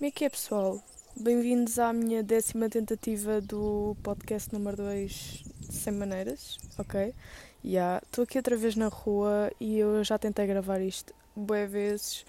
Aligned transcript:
Como 0.00 0.08
é 0.08 0.10
que 0.10 0.24
é, 0.24 0.30
pessoal? 0.30 0.82
Bem-vindos 1.14 1.78
à 1.78 1.92
minha 1.92 2.22
décima 2.22 2.70
tentativa 2.70 3.38
do 3.38 3.94
podcast 4.02 4.50
número 4.50 4.78
2 4.78 5.44
Sem 5.70 5.92
Maneiras, 5.92 6.56
ok? 6.78 7.08
Estou 7.08 7.14
yeah. 7.62 8.02
aqui 8.22 8.38
outra 8.38 8.56
vez 8.56 8.76
na 8.76 8.88
rua 8.88 9.52
e 9.60 9.78
eu 9.78 10.02
já 10.02 10.18
tentei 10.18 10.46
gravar 10.46 10.80
isto 10.80 11.14
boé 11.36 11.66
vezes. 11.66 12.24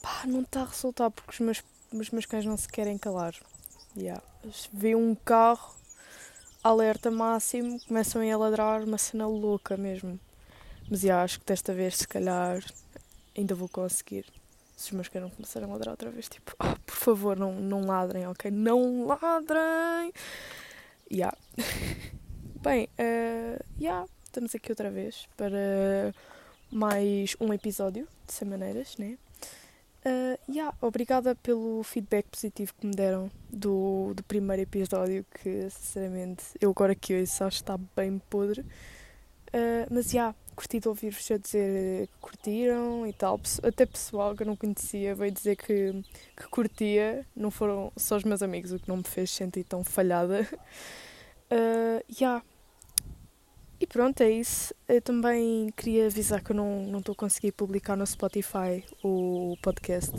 Pá, 0.00 0.22
não 0.26 0.40
está 0.40 0.62
a 0.62 0.64
resultar 0.64 1.10
porque 1.10 1.32
os 1.32 1.40
meus, 1.40 1.62
os 1.92 2.10
meus 2.10 2.24
cães 2.24 2.46
não 2.46 2.56
se 2.56 2.66
querem 2.66 2.96
calar. 2.96 3.34
Yeah. 3.94 4.22
Vê 4.72 4.94
um 4.94 5.14
carro, 5.14 5.74
alerta 6.64 7.10
máximo, 7.10 7.78
começam 7.86 8.22
a 8.22 8.36
ladrar, 8.38 8.84
uma 8.84 8.96
cena 8.96 9.26
louca 9.26 9.76
mesmo. 9.76 10.18
Mas 10.90 11.02
yeah, 11.02 11.22
acho 11.22 11.40
que 11.40 11.44
desta 11.44 11.74
vez, 11.74 11.98
se 11.98 12.08
calhar, 12.08 12.64
ainda 13.36 13.54
vou 13.54 13.68
conseguir 13.68 14.24
se 14.76 14.88
os 14.88 14.92
meus 14.92 15.08
cães 15.08 15.22
não 15.22 15.30
começarem 15.30 15.68
a 15.68 15.72
ladrar 15.72 15.92
outra 15.92 16.10
vez, 16.10 16.28
tipo, 16.28 16.52
oh, 16.58 16.78
por 16.84 16.94
favor, 16.96 17.38
não, 17.38 17.52
não 17.52 17.86
ladrem, 17.86 18.26
ok? 18.26 18.50
Não 18.50 19.06
ladrem! 19.06 20.12
Yeah. 21.10 21.36
Bem, 22.62 22.88
uh, 22.98 23.64
yeah, 23.80 24.06
estamos 24.24 24.54
aqui 24.54 24.70
outra 24.72 24.90
vez 24.90 25.28
para 25.36 26.14
mais 26.70 27.36
um 27.40 27.52
episódio 27.52 28.08
de 28.26 28.32
Sem 28.32 28.48
Maneiras, 28.48 28.96
né? 28.96 29.18
Uh, 30.04 30.36
yeah, 30.48 30.76
obrigada 30.80 31.34
pelo 31.36 31.82
feedback 31.84 32.26
positivo 32.26 32.72
que 32.80 32.86
me 32.86 32.94
deram 32.94 33.30
do, 33.48 34.12
do 34.14 34.22
primeiro 34.24 34.62
episódio, 34.62 35.24
que 35.34 35.68
sinceramente 35.70 36.44
eu 36.60 36.70
agora 36.70 36.94
que 36.94 37.20
ouço 37.20 37.44
acho 37.44 37.58
que 37.58 37.62
está 37.62 37.78
bem 37.94 38.18
podre. 38.30 38.62
Uh, 38.62 39.86
mas 39.90 40.06
já, 40.06 40.12
yeah, 40.12 40.36
curti 40.54 40.80
de 40.80 40.88
ouvir-vos 40.88 41.30
a 41.30 41.36
dizer 41.36 42.06
que 42.06 42.20
curtiram 42.20 43.06
e 43.06 43.12
tal. 43.12 43.40
Até 43.62 43.86
pessoal 43.86 44.34
que 44.34 44.42
eu 44.42 44.46
não 44.46 44.56
conhecia 44.56 45.14
veio 45.14 45.32
dizer 45.32 45.56
que, 45.56 45.92
que 46.36 46.48
curtia. 46.48 47.26
Não 47.34 47.50
foram 47.50 47.92
só 47.96 48.16
os 48.16 48.24
meus 48.24 48.42
amigos, 48.42 48.72
o 48.72 48.78
que 48.78 48.88
não 48.88 48.98
me 48.98 49.04
fez 49.04 49.30
sentir 49.30 49.64
tão 49.64 49.82
falhada. 49.84 50.46
Uh, 51.50 52.02
yeah. 52.20 52.42
E 53.80 53.86
pronto, 53.86 54.20
é 54.22 54.30
isso. 54.30 54.72
Eu 54.88 55.02
também 55.02 55.68
queria 55.76 56.06
avisar 56.06 56.40
que 56.40 56.52
eu 56.52 56.56
não 56.56 56.98
estou 56.98 57.14
a 57.14 57.16
conseguir 57.16 57.50
publicar 57.52 57.96
no 57.96 58.06
Spotify 58.06 58.84
o 59.02 59.56
podcast. 59.60 60.12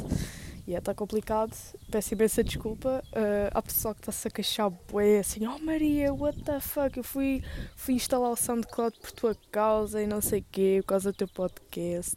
E 0.66 0.72
yeah, 0.72 0.82
está 0.82 0.94
complicado, 0.94 1.54
peço 1.92 2.14
imensa 2.14 2.42
desculpa. 2.42 3.04
Uh, 3.12 3.52
há 3.54 3.62
pessoal 3.62 3.94
que 3.94 4.00
está-se 4.00 4.30
a 4.30 4.32
queixar 4.32 4.70
bué, 4.70 5.20
assim, 5.20 5.46
oh 5.46 5.60
Maria, 5.60 6.14
what 6.14 6.42
the 6.42 6.58
fuck, 6.62 6.96
eu 6.96 7.04
fui, 7.04 7.44
fui 7.76 7.96
instalar 7.96 8.32
o 8.32 8.36
SoundCloud 8.38 8.98
por 8.98 9.12
tua 9.12 9.36
causa 9.52 10.02
e 10.02 10.08
não 10.08 10.22
sei 10.22 10.40
o 10.40 10.46
quê, 10.50 10.80
por 10.82 10.88
causa 10.88 11.12
do 11.12 11.18
teu 11.18 11.28
podcast 11.28 12.16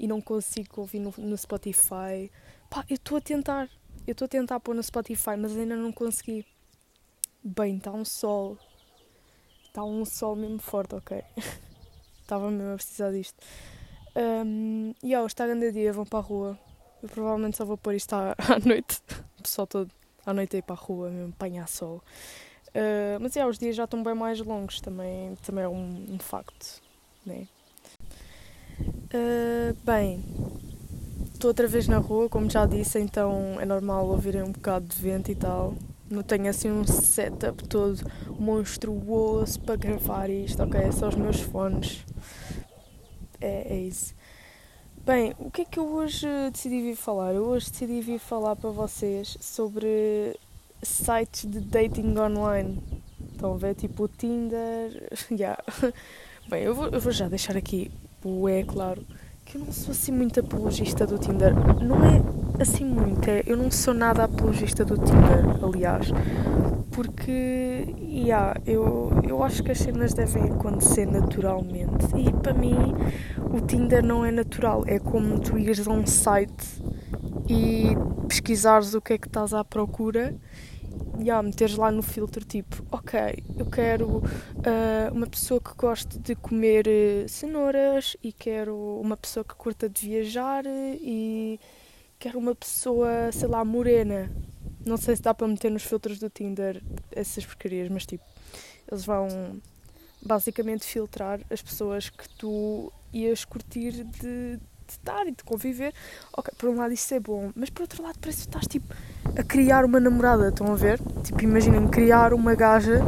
e 0.00 0.06
não 0.06 0.22
consigo 0.22 0.80
ouvir 0.80 1.00
no, 1.00 1.12
no 1.18 1.36
Spotify. 1.36 2.30
Pá, 2.70 2.82
eu 2.88 2.94
estou 2.94 3.18
a 3.18 3.20
tentar, 3.20 3.68
eu 4.06 4.12
estou 4.12 4.24
a 4.24 4.28
tentar 4.28 4.58
pôr 4.60 4.74
no 4.74 4.82
Spotify, 4.82 5.36
mas 5.36 5.54
ainda 5.54 5.76
não 5.76 5.92
consegui. 5.92 6.46
Bem, 7.44 7.76
está 7.76 7.92
um 7.92 8.06
sol, 8.06 8.56
está 9.66 9.84
um 9.84 10.06
sol 10.06 10.34
mesmo 10.34 10.58
forte, 10.60 10.94
ok? 10.94 11.22
Estava 12.22 12.50
mesmo 12.50 12.72
a 12.72 12.76
precisar 12.76 13.10
disto. 13.10 13.36
Um, 14.16 14.94
e 15.02 15.08
yeah, 15.08 15.22
hoje 15.22 15.34
está 15.34 15.46
grande 15.46 15.72
dia, 15.72 15.92
vão 15.92 16.06
para 16.06 16.20
a 16.20 16.22
rua 16.22 16.58
eu 17.02 17.08
provavelmente 17.08 17.56
só 17.56 17.64
vou 17.64 17.76
pôr 17.76 17.94
isto 17.94 18.12
à, 18.14 18.34
à 18.38 18.58
noite. 18.64 19.00
O 19.38 19.42
pessoal 19.42 19.66
todo 19.66 19.90
à 20.24 20.32
noite 20.32 20.56
aí 20.56 20.62
para 20.62 20.74
a 20.74 20.78
rua, 20.78 21.10
mesmo 21.10 21.32
apanhar 21.36 21.68
sol. 21.68 22.02
Uh, 22.68 23.20
mas 23.20 23.36
é, 23.36 23.46
os 23.46 23.58
dias 23.58 23.76
já 23.76 23.84
estão 23.84 24.02
bem 24.02 24.14
mais 24.14 24.40
longos, 24.40 24.80
também, 24.80 25.34
também 25.42 25.64
é 25.64 25.68
um, 25.68 26.06
um 26.10 26.18
facto. 26.18 26.80
Né? 27.26 27.46
Uh, 28.80 29.76
bem, 29.84 30.24
estou 31.34 31.50
outra 31.50 31.66
vez 31.66 31.86
na 31.86 31.98
rua, 31.98 32.28
como 32.28 32.48
já 32.48 32.64
disse, 32.64 32.98
então 32.98 33.56
é 33.60 33.66
normal 33.66 34.06
ouvirem 34.06 34.42
um 34.42 34.52
bocado 34.52 34.86
de 34.86 34.96
vento 34.96 35.30
e 35.30 35.34
tal. 35.34 35.74
Não 36.08 36.22
tenho 36.22 36.48
assim 36.48 36.70
um 36.70 36.84
setup 36.84 37.66
todo 37.68 37.98
monstruoso 38.38 39.60
para 39.60 39.76
gravar 39.76 40.30
isto, 40.30 40.62
ok? 40.62 40.80
É 40.80 40.92
só 40.92 41.08
os 41.08 41.14
meus 41.14 41.40
fones. 41.40 42.04
É, 43.40 43.74
é 43.74 43.80
isso. 43.80 44.14
Bem, 45.04 45.34
o 45.40 45.50
que 45.50 45.62
é 45.62 45.64
que 45.64 45.80
eu 45.80 45.92
hoje 45.94 46.28
decidi 46.52 46.80
vir 46.80 46.94
falar? 46.94 47.34
Eu 47.34 47.44
hoje 47.46 47.68
decidi 47.72 48.00
vir 48.00 48.20
falar 48.20 48.54
para 48.54 48.70
vocês 48.70 49.36
sobre 49.40 50.38
sites 50.80 51.44
de 51.44 51.58
dating 51.58 52.16
online. 52.16 52.80
Estão 53.32 53.54
a 53.54 53.56
ver? 53.56 53.74
Tipo 53.74 54.04
o 54.04 54.08
Tinder. 54.08 55.10
yeah. 55.28 55.60
Bem, 56.48 56.62
eu 56.62 56.72
vou, 56.72 56.86
eu 56.86 57.00
vou 57.00 57.10
já 57.10 57.26
deixar 57.26 57.56
aqui 57.56 57.90
o 58.22 58.48
é 58.48 58.62
claro 58.62 59.04
que 59.44 59.56
eu 59.56 59.64
não 59.64 59.72
sou 59.72 59.92
assim 59.92 60.12
muito 60.12 60.40
apologista 60.40 61.06
do 61.06 61.18
Tinder. 61.18 61.54
Não 61.82 62.04
é 62.04 62.22
assim 62.62 62.84
muito, 62.84 63.28
é, 63.28 63.42
eu 63.46 63.56
não 63.56 63.70
sou 63.70 63.94
nada 63.94 64.24
apologista 64.24 64.84
do 64.84 64.96
Tinder, 64.96 65.44
aliás. 65.62 66.08
Porque, 66.90 67.94
yeah, 68.00 68.54
eu, 68.66 69.10
eu 69.26 69.42
acho 69.42 69.62
que 69.62 69.72
as 69.72 69.78
cenas 69.78 70.12
devem 70.12 70.44
acontecer 70.44 71.06
naturalmente. 71.06 72.06
E 72.16 72.30
para 72.32 72.52
mim, 72.52 72.76
o 73.52 73.60
Tinder 73.60 74.04
não 74.04 74.24
é 74.24 74.30
natural. 74.30 74.84
É 74.86 74.98
como 74.98 75.38
tu 75.38 75.58
ires 75.58 75.86
a 75.86 75.90
um 75.90 76.06
site 76.06 76.82
e 77.48 77.96
pesquisares 78.28 78.94
o 78.94 79.00
que 79.00 79.14
é 79.14 79.18
que 79.18 79.26
estás 79.26 79.54
à 79.54 79.64
procura 79.64 80.34
e 81.22 81.26
yeah, 81.26 81.40
meteres 81.40 81.76
lá 81.76 81.88
no 81.88 82.02
filtro 82.02 82.44
tipo, 82.44 82.84
ok, 82.90 83.20
eu 83.56 83.66
quero 83.66 84.18
uh, 84.18 85.12
uma 85.12 85.28
pessoa 85.28 85.60
que 85.60 85.72
goste 85.76 86.18
de 86.18 86.34
comer 86.34 86.86
uh, 86.88 87.28
cenouras 87.28 88.16
e 88.24 88.32
quero 88.32 88.76
uma 89.00 89.16
pessoa 89.16 89.44
que 89.44 89.54
curta 89.54 89.88
de 89.88 90.08
viajar 90.08 90.64
e 90.66 91.60
quero 92.18 92.40
uma 92.40 92.56
pessoa, 92.56 93.30
sei 93.30 93.46
lá, 93.46 93.64
morena. 93.64 94.32
Não 94.84 94.96
sei 94.96 95.14
se 95.14 95.22
dá 95.22 95.32
para 95.32 95.46
meter 95.46 95.70
nos 95.70 95.84
filtros 95.84 96.18
do 96.18 96.28
Tinder 96.28 96.82
essas 97.12 97.46
porcarias, 97.46 97.88
mas 97.88 98.04
tipo, 98.04 98.24
eles 98.90 99.04
vão 99.04 99.28
basicamente 100.20 100.84
filtrar 100.84 101.40
as 101.48 101.62
pessoas 101.62 102.10
que 102.10 102.28
tu 102.30 102.92
ias 103.12 103.44
curtir 103.44 104.02
de, 104.02 104.58
de 104.86 104.92
estar 104.92 105.26
e 105.26 105.32
de 105.32 105.42
conviver. 105.44 105.92
Ok, 106.36 106.52
por 106.58 106.68
um 106.68 106.76
lado 106.76 106.92
isso 106.92 107.14
é 107.14 107.20
bom, 107.20 107.50
mas 107.54 107.70
por 107.70 107.82
outro 107.82 108.02
lado 108.02 108.18
parece 108.20 108.42
que 108.42 108.48
estás 108.48 108.66
tipo 108.66 108.94
a 109.36 109.42
criar 109.42 109.84
uma 109.84 110.00
namorada, 110.00 110.48
estão 110.48 110.72
a 110.72 110.76
ver? 110.76 111.00
Tipo, 111.22 111.42
imaginem 111.42 111.88
criar 111.88 112.32
uma 112.32 112.54
gaja 112.54 113.00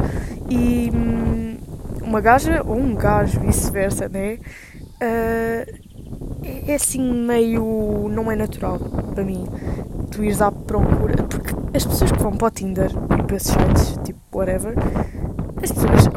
e. 0.49 0.91
Hum, 0.93 1.57
uma 2.01 2.21
gaja 2.21 2.61
ou 2.63 2.77
um 2.77 2.95
gajo, 2.95 3.39
vice-versa, 3.39 4.07
né? 4.07 4.37
Uh, 5.01 5.85
é, 6.67 6.75
assim 6.75 7.01
meio. 7.01 8.07
não 8.09 8.31
é 8.31 8.35
natural 8.35 8.79
para 8.79 9.23
mim 9.23 9.45
tu 10.15 10.23
ires 10.23 10.41
à 10.41 10.51
procura. 10.51 11.23
Porque 11.23 11.53
as 11.75 11.85
pessoas 11.85 12.11
que 12.11 12.19
vão 12.19 12.31
para 12.31 12.47
o 12.47 12.51
Tinder 12.51 12.89
e 12.91 13.23
para 13.23 13.35
esses 13.35 13.51
sites, 13.51 13.99
tipo, 14.03 14.19
whatever, 14.33 14.73
as 15.61 15.71
pessoas, 15.71 16.07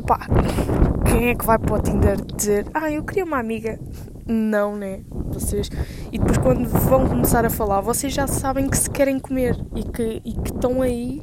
quem 1.06 1.28
é 1.28 1.34
que 1.34 1.44
vai 1.44 1.58
para 1.58 1.74
o 1.74 1.80
Tinder 1.80 2.16
dizer, 2.36 2.66
ah, 2.72 2.90
eu 2.90 3.02
queria 3.02 3.24
uma 3.24 3.38
amiga? 3.38 3.78
Não, 4.28 4.76
né? 4.76 5.00
Vocês. 5.08 5.70
E 6.12 6.18
depois, 6.18 6.36
quando 6.36 6.68
vão 6.68 7.08
começar 7.08 7.46
a 7.46 7.50
falar, 7.50 7.80
vocês 7.80 8.12
já 8.12 8.26
sabem 8.26 8.68
que 8.68 8.76
se 8.76 8.90
querem 8.90 9.18
comer 9.18 9.56
e 9.74 9.82
que, 9.82 10.20
e 10.22 10.34
que 10.34 10.52
estão 10.52 10.82
aí 10.82 11.22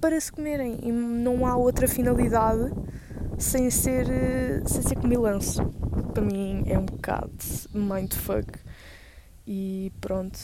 para 0.00 0.18
se 0.18 0.32
comerem. 0.32 0.78
E 0.82 0.90
não 0.90 1.46
há 1.46 1.54
outra 1.56 1.86
finalidade 1.86 2.72
sem 3.36 3.68
ser, 3.68 4.06
sem 4.64 4.80
ser 4.80 4.94
comilanço. 4.96 5.62
Para 6.14 6.22
mim 6.22 6.62
é 6.66 6.78
um 6.78 6.86
bocado 6.86 7.30
mindfuck. 7.74 8.58
E 9.46 9.92
pronto. 10.00 10.38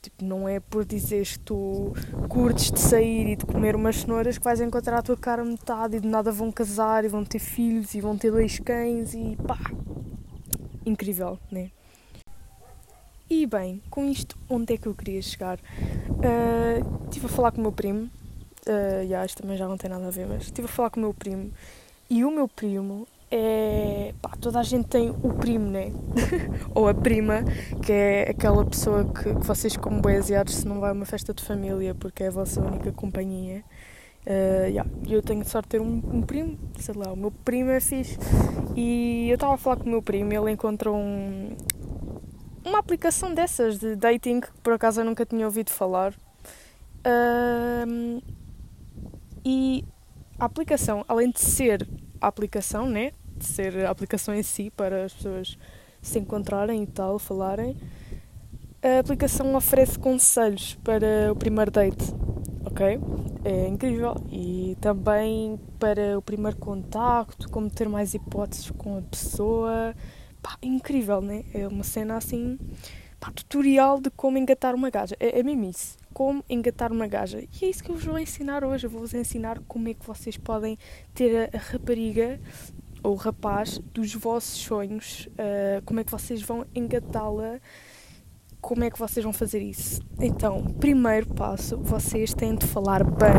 Tipo, 0.00 0.24
não 0.24 0.48
é 0.48 0.60
por 0.60 0.84
dizeres 0.84 1.36
que 1.36 1.40
tu 1.40 1.92
curtes 2.28 2.70
de 2.70 2.78
sair 2.78 3.32
e 3.32 3.36
de 3.36 3.44
comer 3.44 3.76
umas 3.76 3.96
cenouras 3.96 4.38
que 4.38 4.44
vais 4.44 4.60
encontrar 4.62 4.98
a 4.98 5.02
tua 5.02 5.16
cara 5.16 5.44
metade 5.44 5.96
e 5.96 6.00
de 6.00 6.08
nada 6.08 6.30
vão 6.32 6.50
casar 6.50 7.04
e 7.04 7.08
vão 7.08 7.24
ter 7.24 7.38
filhos 7.38 7.94
e 7.94 8.00
vão 8.00 8.16
ter 8.16 8.30
dois 8.30 8.58
cães 8.58 9.12
e 9.12 9.36
pá. 9.46 9.58
Incrível, 10.86 11.38
né? 11.50 11.70
E 13.28 13.46
bem, 13.46 13.82
com 13.90 14.04
isto, 14.04 14.36
onde 14.48 14.74
é 14.74 14.76
que 14.76 14.86
eu 14.86 14.94
queria 14.94 15.20
chegar? 15.22 15.58
Uh, 15.58 17.04
estive 17.04 17.26
a 17.26 17.28
falar 17.28 17.52
com 17.52 17.58
o 17.58 17.62
meu 17.62 17.72
primo, 17.72 18.10
uh, 18.66 19.16
acho 19.22 19.36
também 19.36 19.56
já 19.56 19.66
não 19.66 19.78
tem 19.78 19.90
nada 19.90 20.06
a 20.06 20.10
ver, 20.10 20.26
mas 20.26 20.44
estive 20.44 20.66
a 20.66 20.70
falar 20.70 20.90
com 20.90 21.00
o 21.00 21.02
meu 21.02 21.14
primo 21.14 21.50
e 22.10 22.24
o 22.24 22.30
meu 22.30 22.46
primo 22.46 23.08
é. 23.30 24.14
Pá, 24.22 24.30
toda 24.40 24.60
a 24.60 24.62
gente 24.62 24.86
tem 24.86 25.10
o 25.10 25.32
primo, 25.32 25.68
né? 25.68 25.90
Ou 26.74 26.86
a 26.86 26.94
prima, 26.94 27.42
que 27.82 27.92
é 27.92 28.30
aquela 28.30 28.64
pessoa 28.64 29.04
que, 29.04 29.34
que 29.34 29.46
vocês, 29.46 29.76
como 29.76 30.00
boiaseados, 30.00 30.54
se 30.54 30.68
não 30.68 30.78
vai 30.78 30.90
a 30.90 30.92
uma 30.92 31.04
festa 31.04 31.34
de 31.34 31.42
família 31.42 31.94
porque 31.94 32.22
é 32.22 32.28
a 32.28 32.30
vossa 32.30 32.60
única 32.60 32.92
companhia. 32.92 33.64
Uh, 34.26 34.68
yeah. 34.68 34.90
Eu 35.08 35.22
tenho 35.22 35.44
sorte 35.44 35.66
de 35.66 35.70
ter 35.70 35.80
um, 35.80 36.02
um, 36.12 36.22
primo, 36.22 36.58
sei 36.78 36.94
lá, 36.94 37.12
o 37.12 37.16
meu 37.16 37.30
primo 37.30 37.70
é 37.70 37.80
fixe. 37.80 38.18
E 38.74 39.28
eu 39.28 39.34
estava 39.34 39.54
a 39.54 39.58
falar 39.58 39.76
com 39.76 39.84
o 39.84 39.88
meu 39.88 40.02
primo 40.02 40.32
e 40.32 40.36
ele 40.36 40.50
encontrou 40.50 40.96
um, 40.96 41.56
uma 42.64 42.78
aplicação 42.78 43.34
dessas 43.34 43.78
de 43.78 43.94
dating 43.96 44.40
que 44.40 44.50
por 44.62 44.72
acaso 44.72 45.00
eu 45.00 45.04
nunca 45.04 45.26
tinha 45.26 45.44
ouvido 45.44 45.70
falar. 45.70 46.14
Uh, 47.06 48.22
e 49.44 49.84
a 50.38 50.46
aplicação, 50.46 51.04
além 51.06 51.30
de 51.30 51.40
ser 51.40 51.86
a 52.20 52.28
aplicação, 52.28 52.88
né? 52.88 53.12
de 53.36 53.44
ser 53.44 53.84
a 53.84 53.90
aplicação 53.90 54.34
em 54.34 54.42
si 54.42 54.70
para 54.70 55.04
as 55.04 55.12
pessoas 55.12 55.58
se 56.00 56.18
encontrarem 56.18 56.82
e 56.82 56.86
tal, 56.86 57.18
falarem. 57.18 57.76
a 58.82 58.98
aplicação 58.98 59.54
oferece 59.54 59.98
conselhos 59.98 60.74
para 60.82 61.32
o 61.32 61.36
primeiro 61.36 61.70
date, 61.70 62.14
ok? 62.74 62.98
É 63.44 63.68
incrível. 63.68 64.16
E 64.30 64.76
também 64.80 65.58
para 65.78 66.18
o 66.18 66.22
primeiro 66.22 66.56
contacto, 66.56 67.48
como 67.48 67.70
ter 67.70 67.88
mais 67.88 68.14
hipóteses 68.14 68.70
com 68.72 68.98
a 68.98 69.02
pessoa. 69.02 69.94
Pá, 70.42 70.58
incrível, 70.60 71.20
né? 71.20 71.44
É 71.54 71.66
uma 71.68 71.84
cena 71.84 72.16
assim. 72.16 72.58
Pá, 73.20 73.30
tutorial 73.30 74.00
de 74.00 74.10
como 74.10 74.36
engatar 74.36 74.74
uma 74.74 74.90
gaja. 74.90 75.16
É, 75.20 75.38
é 75.38 75.42
mesmo 75.42 75.64
isso. 75.64 75.96
Como 76.12 76.44
engatar 76.50 76.92
uma 76.92 77.06
gaja. 77.06 77.40
E 77.40 77.64
é 77.64 77.68
isso 77.68 77.82
que 77.82 77.90
eu 77.90 77.94
vos 77.94 78.04
vou 78.04 78.18
ensinar 78.18 78.64
hoje. 78.64 78.86
Eu 78.86 78.90
vou-vos 78.90 79.14
ensinar 79.14 79.60
como 79.68 79.88
é 79.88 79.94
que 79.94 80.04
vocês 80.04 80.36
podem 80.36 80.76
ter 81.14 81.50
a, 81.54 81.56
a 81.56 81.60
rapariga 81.60 82.40
ou 83.04 83.14
rapaz 83.14 83.78
dos 83.92 84.12
vossos 84.14 84.58
sonhos. 84.58 85.28
Uh, 85.32 85.82
como 85.84 86.00
é 86.00 86.04
que 86.04 86.10
vocês 86.10 86.42
vão 86.42 86.66
engatá-la 86.74 87.60
como 88.64 88.82
é 88.82 88.90
que 88.90 88.98
vocês 88.98 89.22
vão 89.22 89.32
fazer 89.32 89.60
isso? 89.60 90.00
Então, 90.18 90.64
primeiro 90.80 91.26
passo, 91.34 91.76
vocês 91.76 92.32
têm 92.32 92.54
de 92.54 92.66
falar 92.66 93.04
bem. 93.04 93.36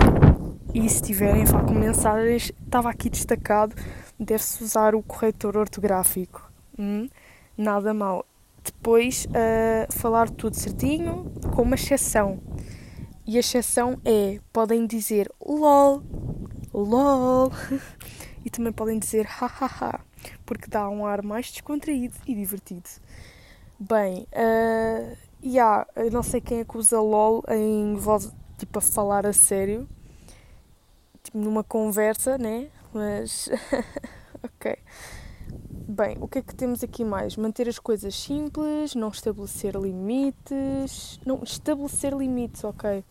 E 0.71 0.87
se 0.87 1.01
tiverem 1.01 1.41
a 1.41 1.63
com 1.63 1.73
mensagens, 1.73 2.51
estava 2.63 2.91
aqui 2.91 3.09
destacado, 3.09 3.75
deve-se 4.19 4.63
usar 4.63 4.93
o 4.93 5.01
corretor 5.01 5.57
ortográfico. 5.57 6.51
Hum? 6.77 7.09
Nada 7.57 7.91
mal. 7.91 8.23
Depois, 8.63 9.25
uh, 9.25 9.91
falar 9.91 10.29
tudo 10.29 10.55
certinho, 10.55 11.31
com 11.55 11.63
uma 11.63 11.73
exceção. 11.73 12.39
E 13.25 13.37
a 13.37 13.39
exceção 13.39 13.99
é: 14.05 14.39
podem 14.53 14.85
dizer 14.85 15.27
LOL, 15.43 16.03
LOL, 16.71 17.51
e 18.45 18.49
também 18.51 18.71
podem 18.71 18.99
dizer 18.99 19.25
hahaha, 19.25 20.01
porque 20.45 20.69
dá 20.69 20.87
um 20.87 21.03
ar 21.03 21.23
mais 21.23 21.49
descontraído 21.49 22.13
e 22.27 22.35
divertido. 22.35 22.89
Bem, 23.77 24.25
uh, 24.31 25.17
yeah, 25.43 25.85
eu 25.97 26.09
não 26.09 26.23
sei 26.23 26.39
quem 26.39 26.59
é 26.59 26.65
que 26.65 26.77
usa 26.77 26.99
LOL 27.01 27.43
em 27.49 27.95
voz, 27.95 28.31
tipo, 28.57 28.79
a 28.79 28.81
falar 28.81 29.25
a 29.25 29.33
sério. 29.33 29.87
Tipo, 31.21 31.39
numa 31.39 31.63
conversa, 31.63 32.37
né? 32.37 32.69
Mas. 32.93 33.49
ok. 34.41 34.77
Bem, 35.87 36.15
o 36.21 36.27
que 36.27 36.39
é 36.39 36.41
que 36.41 36.55
temos 36.55 36.83
aqui 36.85 37.03
mais? 37.03 37.35
Manter 37.35 37.67
as 37.67 37.77
coisas 37.77 38.15
simples, 38.15 38.95
não 38.95 39.09
estabelecer 39.09 39.75
limites. 39.75 41.19
Não, 41.25 41.43
estabelecer 41.43 42.13
limites, 42.13 42.63
ok. 42.63 43.03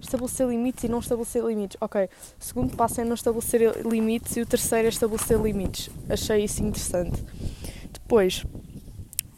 Estabelecer 0.00 0.46
limites 0.46 0.84
e 0.84 0.88
não 0.88 1.00
estabelecer 1.00 1.44
limites. 1.44 1.76
Ok. 1.80 2.04
O 2.04 2.08
segundo 2.44 2.76
passo 2.76 3.00
é 3.00 3.04
não 3.04 3.14
estabelecer 3.14 3.84
limites 3.84 4.36
e 4.36 4.40
o 4.40 4.46
terceiro 4.46 4.86
é 4.86 4.88
estabelecer 4.88 5.40
limites. 5.40 5.90
Achei 6.08 6.44
isso 6.44 6.62
interessante. 6.62 7.24
Depois, 7.92 8.46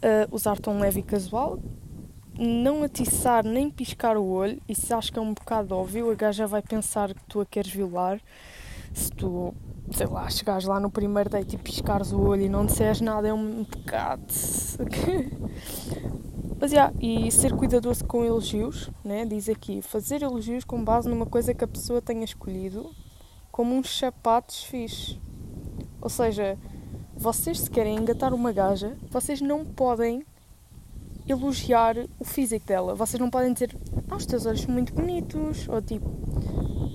uh, 0.05 0.29
usar 0.31 0.59
tom 0.59 0.79
leve 0.79 1.01
e 1.01 1.03
casual, 1.03 1.59
não 2.39 2.83
atiçar 2.83 3.45
nem 3.45 3.71
piscar 3.71 4.17
o 4.17 4.27
olho, 4.27 4.61
isso 4.69 4.95
acho 4.95 5.13
que 5.13 5.19
é 5.19 5.23
um 5.23 5.33
bocado 5.33 5.75
óbvio, 5.75 6.11
a 6.11 6.15
gaja 6.15 6.47
vai 6.47 6.61
pensar 6.63 7.15
que 7.15 7.25
tu 7.25 7.41
a 7.41 7.47
queres 7.47 7.73
violar. 7.73 8.21
Se 8.93 9.11
tu, 9.11 9.55
sei 9.91 10.07
lá, 10.07 10.29
chegares 10.29 10.67
lá 10.67 10.79
no 10.79 10.91
primeiro 10.91 11.31
date 11.31 11.57
e 11.57 11.59
piscares 11.59 12.13
o 12.13 12.21
olho 12.21 12.43
e 12.43 12.49
não 12.49 12.65
disseres 12.67 13.01
nada, 13.01 13.27
é 13.27 13.35
um 13.35 13.65
pecado. 13.65 14.23
Mas, 16.61 16.73
yeah, 16.73 16.95
e 17.01 17.31
ser 17.31 17.53
cuidadoso 17.53 18.05
com 18.05 18.25
elogios, 18.25 18.89
né? 19.05 19.27
diz 19.27 19.49
aqui, 19.49 19.83
fazer 19.83 20.23
elogios 20.23 20.65
com 20.65 20.83
base 20.85 21.09
numa 21.09 21.27
coisa 21.27 21.53
que 21.53 21.65
a 21.65 21.69
pessoa 21.69 22.01
tenha 22.01 22.25
escolhido, 22.25 22.91
como 23.51 23.75
uns 23.75 23.99
sapatos 23.99 24.63
fixes. 24.65 25.19
Ou 26.01 26.09
seja, 26.09 26.57
vocês 27.17 27.61
se 27.61 27.71
querem 27.71 27.97
engatar 27.97 28.35
uma 28.35 28.53
gaja, 28.53 28.97
vocês 29.11 29.41
não 29.41 29.65
podem 29.65 30.25
elogiar 31.29 31.97
o 32.19 32.25
físico 32.25 32.67
dela. 32.67 32.95
Vocês 32.95 33.19
não 33.19 33.31
podem 33.31 33.53
dizer, 33.53 33.77
ah, 34.11 34.17
os 34.17 34.27
teus 34.27 34.47
olhos 34.47 34.61
são 34.61 34.73
muito 34.73 34.93
bonitos, 34.93 35.69
ou 35.69 35.81
tipo, 35.81 36.07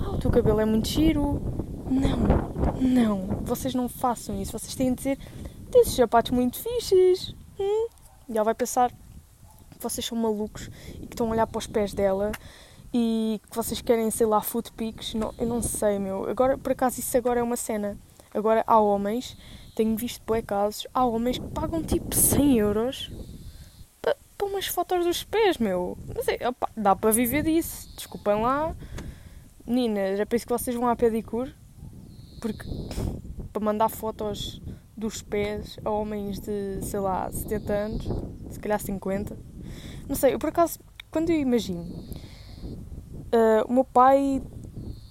ah, 0.02 0.12
o 0.12 0.20
teu 0.20 0.30
cabelo 0.30 0.60
é 0.60 0.66
muito 0.66 0.88
giro. 0.88 1.42
Não, 1.90 2.80
não, 2.80 3.40
vocês 3.44 3.74
não 3.74 3.90
façam 3.90 4.40
isso. 4.40 4.52
Vocês 4.52 4.76
têm 4.76 4.90
de 4.94 4.98
dizer, 4.98 5.20
tens 5.72 5.88
os 5.88 5.96
sapatos 5.96 6.32
muito 6.32 6.58
fixes. 6.58 7.34
Hum? 7.60 7.88
E 8.30 8.38
ela 8.38 8.46
vai 8.46 8.54
pensar 8.54 8.92
que 8.92 9.82
vocês 9.82 10.06
são 10.06 10.18
malucos 10.18 10.70
e 11.02 11.08
que 11.08 11.14
estão 11.16 11.28
a 11.28 11.32
olhar 11.32 11.48
para 11.48 11.58
os 11.58 11.66
pés 11.66 11.94
dela 11.94 12.32
e 12.94 13.42
que 13.50 13.56
vocês 13.56 13.82
querem, 13.82 14.12
sei 14.12 14.28
lá, 14.28 14.42
foot 14.42 14.72
pics. 14.74 15.14
Eu 15.38 15.48
não 15.48 15.62
sei, 15.62 15.98
meu. 15.98 16.30
Agora, 16.30 16.58
por 16.58 16.72
acaso, 16.72 17.00
isso 17.00 17.18
agora 17.18 17.40
é 17.40 17.44
uma 17.44 17.56
cena. 17.56 17.98
Agora 18.34 18.64
há 18.68 18.80
homens 18.80 19.36
tenho 19.80 19.96
visto 19.96 20.22
bué 20.26 20.42
casos, 20.42 20.86
há 20.94 21.06
homens 21.06 21.40
que 21.40 21.48
pagam 21.48 21.82
tipo 21.82 22.14
100 22.14 22.58
euros 22.58 23.10
para, 24.02 24.14
umas 24.46 24.68
fotos 24.68 25.06
dos 25.06 25.24
pés, 25.24 25.58
meu. 25.58 25.98
Mas 26.14 26.28
é, 26.28 26.50
opa, 26.50 26.70
dá 26.76 26.94
para 26.98 27.12
viver 27.12 27.44
disso. 27.44 27.90
Desculpem 27.96 28.42
lá. 28.42 28.76
Meninas, 29.66 30.20
é 30.20 30.26
por 30.26 30.36
isso 30.36 30.46
que 30.46 30.52
vocês 30.52 30.76
vão 30.76 30.90
à 30.90 30.98
pedicure. 30.98 31.56
Porque 32.42 32.66
para 33.54 33.64
mandar 33.64 33.88
fotos 33.88 34.62
dos 34.98 35.22
pés 35.22 35.80
a 35.86 35.90
homens 35.90 36.42
de, 36.42 36.82
sei 36.82 37.00
lá, 37.00 37.32
70 37.32 37.74
anos, 37.74 38.08
se 38.52 38.60
calhar 38.60 38.82
50. 38.82 39.38
Não 40.10 40.16
sei, 40.18 40.34
eu 40.34 40.40
por 40.40 40.50
acaso, 40.50 40.78
quando 41.10 41.30
eu 41.30 41.38
imagino, 41.38 41.84
uh, 43.34 43.66
o 43.66 43.74
meu 43.74 43.86
pai 43.86 44.42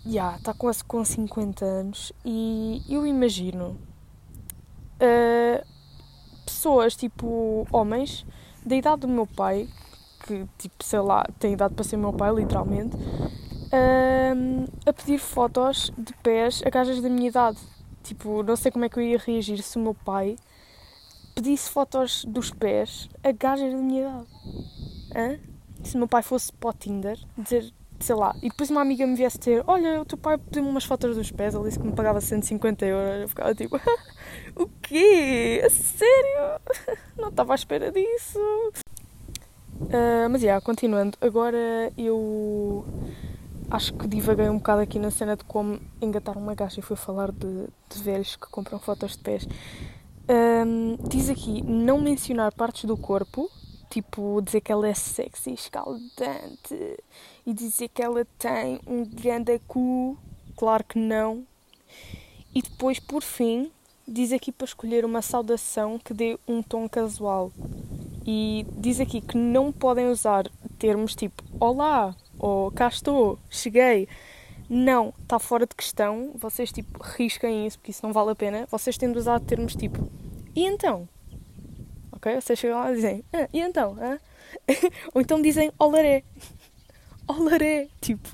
yeah, 0.09 0.37
está 0.37 0.55
quase 0.55 0.83
com 0.83 1.05
50 1.05 1.65
anos 1.65 2.13
e 2.25 2.83
eu 2.89 3.07
imagino 3.07 3.77
uh, 5.03 5.67
pessoas, 6.45 6.97
tipo 6.97 7.67
homens, 7.71 8.25
da 8.65 8.75
idade 8.75 9.03
do 9.03 9.09
meu 9.09 9.27
pai, 9.27 9.69
que, 10.27 10.47
tipo, 10.57 10.83
sei 10.83 11.01
lá, 11.01 11.25
tem 11.39 11.53
idade 11.53 11.75
para 11.75 11.85
ser 11.85 11.99
meu 11.99 12.13
pai, 12.13 12.35
literalmente, 12.35 12.97
uh, 12.97 14.65
a 14.87 14.93
pedir 14.93 15.19
fotos 15.19 15.93
de 15.97 16.13
pés 16.15 16.63
a 16.65 16.71
gajas 16.71 17.01
da 17.01 17.09
minha 17.09 17.29
idade. 17.29 17.59
Tipo, 18.03 18.43
não 18.43 18.57
sei 18.57 18.73
como 18.73 18.87
é 18.87 18.89
que 18.89 18.99
eu 18.99 19.03
ia 19.03 19.19
reagir 19.19 19.63
se 19.63 19.77
o 19.77 19.81
meu 19.81 19.95
pai 19.95 20.37
pedisse 21.35 21.71
fotos 21.71 22.25
dos 22.25 22.51
pés 22.51 23.09
a 23.23 23.31
gajas 23.31 23.73
da 23.73 23.79
minha 23.79 24.01
idade. 24.01 24.27
Hã? 25.15 25.39
Se 25.85 25.95
o 25.95 25.99
meu 25.99 26.09
pai 26.09 26.23
fosse 26.23 26.53
para 26.53 26.71
o 26.71 26.73
Tinder, 26.73 27.19
dizer 27.37 27.73
sei 28.01 28.15
lá, 28.15 28.35
e 28.43 28.49
depois 28.49 28.71
uma 28.71 28.81
amiga 28.81 29.07
me 29.07 29.15
viesse 29.15 29.39
ter, 29.39 29.63
olha, 29.67 30.01
o 30.01 30.05
teu 30.05 30.17
pai 30.17 30.39
pediu-me 30.39 30.69
umas 30.69 30.85
fotos 30.85 31.17
dos 31.17 31.31
pés, 31.31 31.55
ele 31.55 31.65
disse 31.65 31.79
que 31.79 31.87
me 31.87 31.93
pagava 31.93 32.21
150 32.21 32.87
euros, 32.87 33.23
eu 33.23 33.29
ficava 33.29 33.55
tipo, 33.55 33.77
o 34.57 34.69
quê? 34.83 35.63
A 35.65 35.71
sério? 35.71 36.61
Não 37.19 37.29
estava 37.29 37.55
à 37.55 37.57
espera 37.57 37.91
disso. 37.91 38.39
Uh, 39.81 40.29
mas, 40.31 40.43
yeah, 40.43 40.65
continuando, 40.65 41.17
agora 41.21 41.93
eu 41.97 42.85
acho 43.71 43.93
que 43.95 44.09
divaguei 44.09 44.49
um 44.49 44.59
bocado 44.59 44.83
aqui 44.83 44.99
na 44.99 45.11
cena 45.11 45.37
de 45.37 45.45
como 45.45 45.79
engatar 46.01 46.37
uma 46.37 46.55
gaja 46.55 46.81
e 46.81 46.83
fui 46.83 46.97
falar 46.97 47.31
de, 47.31 47.69
de 47.89 48.03
velhos 48.03 48.37
que 48.37 48.49
compram 48.49 48.79
fotos 48.79 49.13
de 49.13 49.19
pés. 49.19 49.47
Um, 50.29 50.97
diz 51.09 51.31
aqui, 51.31 51.63
não 51.63 52.01
mencionar 52.01 52.53
partes 52.53 52.85
do 52.85 52.97
corpo, 52.97 53.51
tipo 53.89 54.41
dizer 54.43 54.61
que 54.61 54.73
ela 54.73 54.87
é 54.89 54.95
sexy, 54.95 55.53
escaldante 55.53 56.97
e 57.49 57.55
dizer 57.55 57.89
que 57.89 58.03
ela 58.03 58.27
tem 58.39 58.79
um 58.87 59.07
grande 59.07 59.59
cu, 59.67 60.19
claro 60.55 60.85
que 60.85 60.99
não. 60.99 61.47
E 62.55 62.61
depois, 62.61 63.01
por 63.01 63.23
fim, 63.23 63.73
diz 64.07 64.35
aqui 64.35 64.53
para 64.53 64.67
escolher 64.67 65.03
uma 65.03 65.23
saudação 65.23 65.99
que 65.99 66.13
dê 66.13 66.39
um 66.47 66.63
tom 66.63 66.87
casual. 66.87 67.51
E 68.27 68.67
diz 68.77 69.01
aqui 69.01 69.23
que 69.23 69.39
não 69.39 69.73
podem 69.73 70.09
usar 70.09 70.47
termos 70.79 71.15
tipo 71.17 71.43
Olá, 71.59 72.15
ou 72.39 72.71
cá 72.71 72.89
estou, 72.89 73.39
cheguei. 73.49 74.07
Não, 74.69 75.15
está 75.23 75.39
fora 75.39 75.67
de 75.67 75.75
questão. 75.75 76.33
Vocês 76.35 76.71
tipo 76.71 77.03
risquem 77.03 77.67
isso 77.67 77.79
porque 77.79 77.93
isso 77.93 78.05
não 78.05 78.13
vale 78.13 78.33
a 78.33 78.37
pena. 78.37 78.69
Vocês 78.71 78.99
têm 78.99 79.11
de 79.11 79.17
usar 79.17 79.41
termos 79.41 79.75
tipo 79.75 80.07
e 80.55 80.67
então? 80.67 81.09
Ok? 82.13 82.39
Vocês 82.39 82.59
chegam 82.59 82.79
lá 82.79 82.93
e 82.93 82.97
dizem 82.97 83.25
ah, 83.33 83.49
e 83.55 83.59
então? 83.59 83.97
Ah? 83.99 84.19
ou 85.15 85.23
então 85.23 85.41
dizem 85.41 85.73
olaré. 85.79 86.25
Olaré, 87.29 87.89
tipo. 88.01 88.29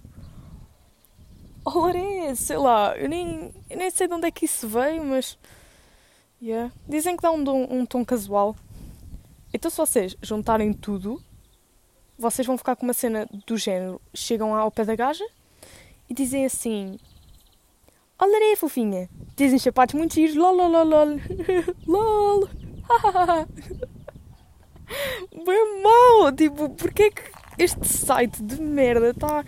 Olaré, 1.65 2.35
sei 2.35 2.57
lá, 2.57 2.97
eu 2.97 3.09
nem, 3.09 3.53
eu 3.69 3.77
nem 3.77 3.91
sei 3.91 4.07
de 4.07 4.15
onde 4.15 4.27
é 4.27 4.31
que 4.31 4.45
isso 4.45 4.69
veio, 4.69 5.05
mas. 5.05 5.37
Yeah. 6.41 6.73
Dizem 6.89 7.17
que 7.17 7.23
dá 7.23 7.31
um, 7.31 7.81
um 7.81 7.85
tom 7.85 8.05
casual. 8.05 8.55
Então, 9.53 9.71
se 9.71 9.77
vocês 9.77 10.17
juntarem 10.23 10.73
tudo, 10.73 11.21
vocês 12.19 12.47
vão 12.47 12.57
ficar 12.57 12.77
com 12.77 12.85
uma 12.85 12.93
cena 12.93 13.27
do 13.47 13.57
género: 13.57 14.01
chegam 14.15 14.55
ao 14.55 14.71
pé 14.71 14.85
da 14.85 14.95
gaja 14.95 15.27
e 16.09 16.15
dizem 16.15 16.47
assim: 16.47 16.99
Olaré, 18.19 18.57
fofinha. 18.57 19.11
Dizem 19.37 19.59
sapatos 19.59 19.95
muito 19.95 20.15
giros, 20.15 20.37
lol, 20.37 20.55
lol, 20.55 20.85
lol, 20.85 21.21
lol. 21.87 22.49
Bem 25.45 25.83
mal, 25.83 26.33
tipo, 26.33 26.71
porque 26.71 27.05
é 27.05 27.11
que 27.11 27.23
este 27.59 27.87
site 27.87 28.43
de 28.43 28.61
merda 28.61 29.11
está 29.11 29.45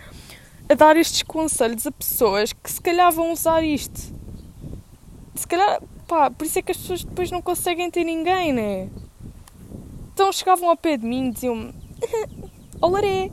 a 0.69 0.73
dar 0.73 0.97
estes 0.97 1.23
conselhos 1.23 1.85
a 1.87 1.91
pessoas 1.91 2.53
que 2.53 2.71
se 2.71 2.81
calhar 2.81 3.11
vão 3.11 3.31
usar 3.31 3.63
isto. 3.63 4.13
Se 5.35 5.47
calhar, 5.47 5.81
pá, 6.07 6.29
por 6.29 6.45
isso 6.45 6.59
é 6.59 6.61
que 6.61 6.71
as 6.71 6.77
pessoas 6.77 7.03
depois 7.03 7.31
não 7.31 7.41
conseguem 7.41 7.89
ter 7.89 8.03
ninguém, 8.03 8.51
né? 8.53 8.89
Então 10.13 10.31
chegavam 10.31 10.69
ao 10.69 10.77
pé 10.77 10.97
de 10.97 11.05
mim 11.05 11.27
e 11.27 11.31
diziam-me: 11.31 11.73
Olaré! 12.81 13.29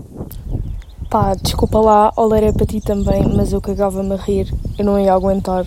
Pá, 1.10 1.34
desculpa 1.34 1.78
lá, 1.78 2.12
olaré 2.16 2.52
para 2.52 2.66
ti 2.66 2.80
também, 2.80 3.22
mas 3.34 3.52
eu 3.52 3.60
cagava-me 3.60 4.14
a 4.14 4.16
rir. 4.16 4.52
Eu 4.78 4.84
não 4.84 4.98
ia 4.98 5.12
aguentar 5.12 5.64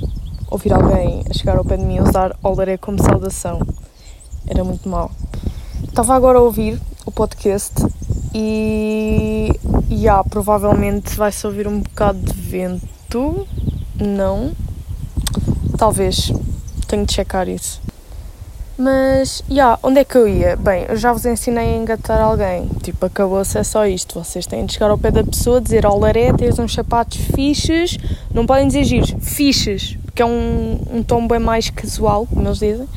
ouvir 0.50 0.74
alguém 0.74 1.24
a 1.30 1.34
chegar 1.34 1.58
ao 1.58 1.66
pé 1.66 1.78
de 1.78 1.86
mim 1.86 1.96
e 1.96 2.02
usar 2.02 2.38
olaré 2.44 2.78
como 2.78 3.02
saudação. 3.02 3.60
Era 4.46 4.64
muito 4.64 4.88
mal. 4.88 5.12
Estava 5.84 6.16
agora 6.16 6.38
a 6.38 6.42
ouvir 6.42 6.80
o 7.06 7.12
podcast 7.12 7.74
e. 8.38 9.52
Yeah, 9.90 10.24
provavelmente 10.24 11.16
vai-se 11.16 11.46
ouvir 11.48 11.68
um 11.68 11.80
bocado 11.80 12.20
de 12.20 12.34
vento. 12.34 13.48
Não. 14.00 14.52
Talvez. 15.76 16.32
Tenho 16.88 17.06
de 17.06 17.14
checar 17.14 17.50
isso. 17.50 17.82
Mas, 18.78 19.44
já, 19.50 19.56
yeah, 19.56 19.80
onde 19.82 20.02
é 20.02 20.06
que 20.06 20.16
eu 20.16 20.28
ia? 20.28 20.56
Bem, 20.56 20.86
eu 20.88 20.96
já 20.96 21.12
vos 21.12 21.26
ensinei 21.26 21.74
a 21.74 21.78
engatar 21.78 22.22
alguém. 22.22 22.68
Tipo, 22.84 23.08
acabou-se, 23.08 23.58
é 23.58 23.64
só 23.64 23.88
isto. 23.88 24.24
Vocês 24.24 24.46
têm 24.46 24.68
de 24.68 24.74
chegar 24.74 24.92
ao 24.92 25.00
pé 25.00 25.10
da 25.10 25.24
pessoa, 25.24 25.60
dizer 25.60 25.84
olaré, 25.84 26.32
teres 26.34 26.60
uns 26.60 26.76
sapatos 26.76 27.18
fixes. 27.18 27.98
Não 28.32 28.46
podem 28.46 28.68
dizer 28.68 28.84
giros, 28.84 29.16
fixes, 29.20 29.98
porque 30.06 30.22
é 30.22 30.26
um, 30.26 30.80
um 30.94 31.04
tom 31.04 31.28
bem 31.28 31.40
mais 31.40 31.72
casual, 31.72 32.28
como 32.28 32.48
eles 32.48 32.60
dizem. 32.60 32.88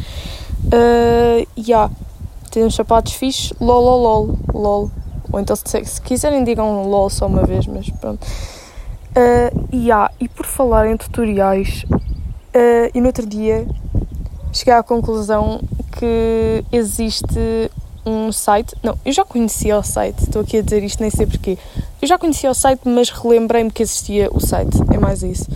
Uh, 0.67 1.49
yeah, 1.59 1.91
ter 2.51 2.63
uns 2.63 2.75
sapatos 2.75 3.15
fixes, 3.15 3.55
lol, 3.59 3.83
lol, 3.83 4.03
lol, 4.03 4.39
lol. 4.53 4.91
Ou 5.33 5.41
então, 5.41 5.55
se, 5.57 5.85
se 5.85 6.01
quiserem, 6.01 6.45
digam 6.45 6.85
lol 6.85 7.09
só 7.11 7.27
uma 7.27 7.45
vez, 7.45 7.67
mas 7.67 7.89
pronto. 7.91 8.27
Uh, 9.11 9.75
yeah, 9.75 10.11
e 10.21 10.29
por 10.29 10.47
falar 10.47 10.89
em 10.89 10.97
tutoriais, 10.97 11.85
uh, 11.91 12.91
e 12.95 13.01
no 13.01 13.07
outro 13.09 13.27
dia 13.27 13.67
cheguei 14.53 14.75
à 14.75 14.83
conclusão 14.83 15.61
que 15.99 16.65
existe 16.73 17.71
um 18.05 18.33
site. 18.33 18.75
Não, 18.83 18.97
eu 19.05 19.13
já 19.13 19.25
conhecia 19.25 19.77
o 19.77 19.83
site, 19.83 20.23
estou 20.23 20.43
aqui 20.43 20.59
a 20.59 20.63
dizer 20.63 20.83
isto, 20.83 21.01
nem 21.01 21.11
sei 21.11 21.27
porquê. 21.27 21.59
Eu 22.01 22.09
já 22.09 22.19
conhecia 22.19 22.51
o 22.51 22.55
site, 22.55 22.83
mas 22.85 23.11
relembrei-me 23.11 23.71
que 23.71 23.83
existia 23.83 24.29
o 24.33 24.41
site, 24.41 24.79
é 24.93 24.99
mais 24.99 25.23
isso. 25.23 25.47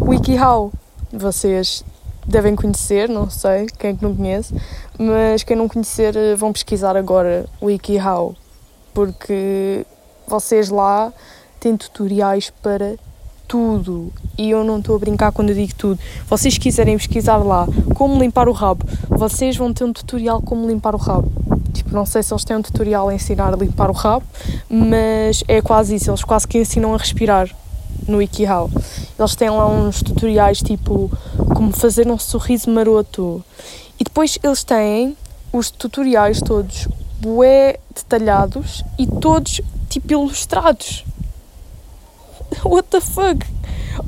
WikiHow, 0.00 0.72
vocês 1.12 1.84
devem 2.26 2.56
conhecer, 2.56 3.08
não 3.08 3.28
sei 3.28 3.66
quem 3.78 3.90
é 3.90 3.94
que 3.94 4.02
não 4.02 4.14
conhece, 4.14 4.54
mas 4.98 5.42
quem 5.42 5.56
não 5.56 5.68
conhecer 5.68 6.14
vão 6.36 6.52
pesquisar 6.52 6.96
agora 6.96 7.46
WikiHow, 7.62 8.34
porque 8.94 9.84
vocês 10.26 10.70
lá 10.70 11.12
têm 11.60 11.76
tutoriais 11.76 12.50
para 12.62 12.94
tudo. 13.46 14.12
E 14.38 14.50
eu 14.50 14.64
não 14.64 14.78
estou 14.78 14.96
a 14.96 14.98
brincar 14.98 15.32
quando 15.32 15.50
eu 15.50 15.54
digo 15.54 15.74
tudo. 15.74 16.00
Vocês 16.26 16.56
quiserem 16.56 16.96
pesquisar 16.96 17.36
lá 17.36 17.66
como 17.94 18.18
limpar 18.18 18.48
o 18.48 18.52
rabo, 18.52 18.86
vocês 19.08 19.56
vão 19.56 19.72
ter 19.72 19.84
um 19.84 19.92
tutorial 19.92 20.40
como 20.40 20.66
limpar 20.66 20.94
o 20.94 20.98
rabo. 20.98 21.30
Tipo, 21.72 21.90
não 21.90 22.06
sei 22.06 22.22
se 22.22 22.32
eles 22.32 22.44
têm 22.44 22.56
um 22.56 22.62
tutorial 22.62 23.08
a 23.08 23.14
ensinar 23.14 23.52
a 23.52 23.56
limpar 23.56 23.90
o 23.90 23.92
rabo, 23.92 24.24
mas 24.68 25.42
é 25.48 25.60
quase 25.60 25.96
isso. 25.96 26.10
Eles 26.10 26.24
quase 26.24 26.46
que 26.46 26.58
ensinam 26.58 26.94
a 26.94 26.96
respirar 26.96 27.50
no 28.06 28.18
WikiHow. 28.18 28.70
Eles 29.18 29.34
têm 29.34 29.50
lá 29.50 29.68
uns 29.68 30.02
tutoriais 30.02 30.62
tipo 30.62 31.10
como 31.54 31.72
fazer 31.72 32.06
um 32.10 32.18
sorriso 32.18 32.70
maroto. 32.70 33.44
E 33.98 34.04
depois 34.04 34.38
eles 34.42 34.64
têm 34.64 35.16
os 35.52 35.70
tutoriais 35.70 36.40
todos 36.40 36.88
bué 37.24 37.78
detalhados 37.94 38.84
e 38.98 39.06
todos 39.06 39.62
tipo 39.88 40.12
ilustrados. 40.12 41.04
What 42.62 42.88
the 42.90 43.00
fuck? 43.00 43.46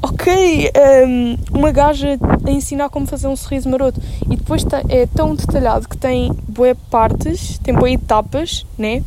Ok, 0.03 0.71
um, 1.07 1.37
uma 1.59 1.71
gaja 1.71 2.19
a 2.45 2.51
ensinar 2.51 2.91
como 2.91 3.07
fazer 3.07 3.29
um 3.29 3.37
sorriso 3.37 3.69
maroto 3.71 4.01
e 4.29 4.37
depois 4.37 4.65
é 4.89 5.07
tão 5.07 5.35
detalhado 5.35 5.89
que 5.89 5.97
tem 5.97 6.33
boé 6.49 6.75
partes, 6.91 7.59
tem 7.59 7.73
boé 7.73 7.93
etapas, 7.93 8.67
né? 8.77 9.03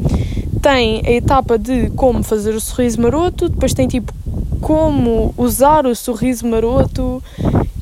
Tem 0.62 1.02
a 1.06 1.12
etapa 1.12 1.58
de 1.58 1.90
como 1.92 2.24
fazer 2.24 2.56
o 2.56 2.62
sorriso 2.62 3.02
maroto, 3.02 3.50
depois 3.50 3.74
tem 3.74 3.88
tipo 3.88 4.14
como 4.62 5.34
usar 5.38 5.86
o 5.86 5.96
sorriso 5.96 6.48
maroto. 6.48 7.22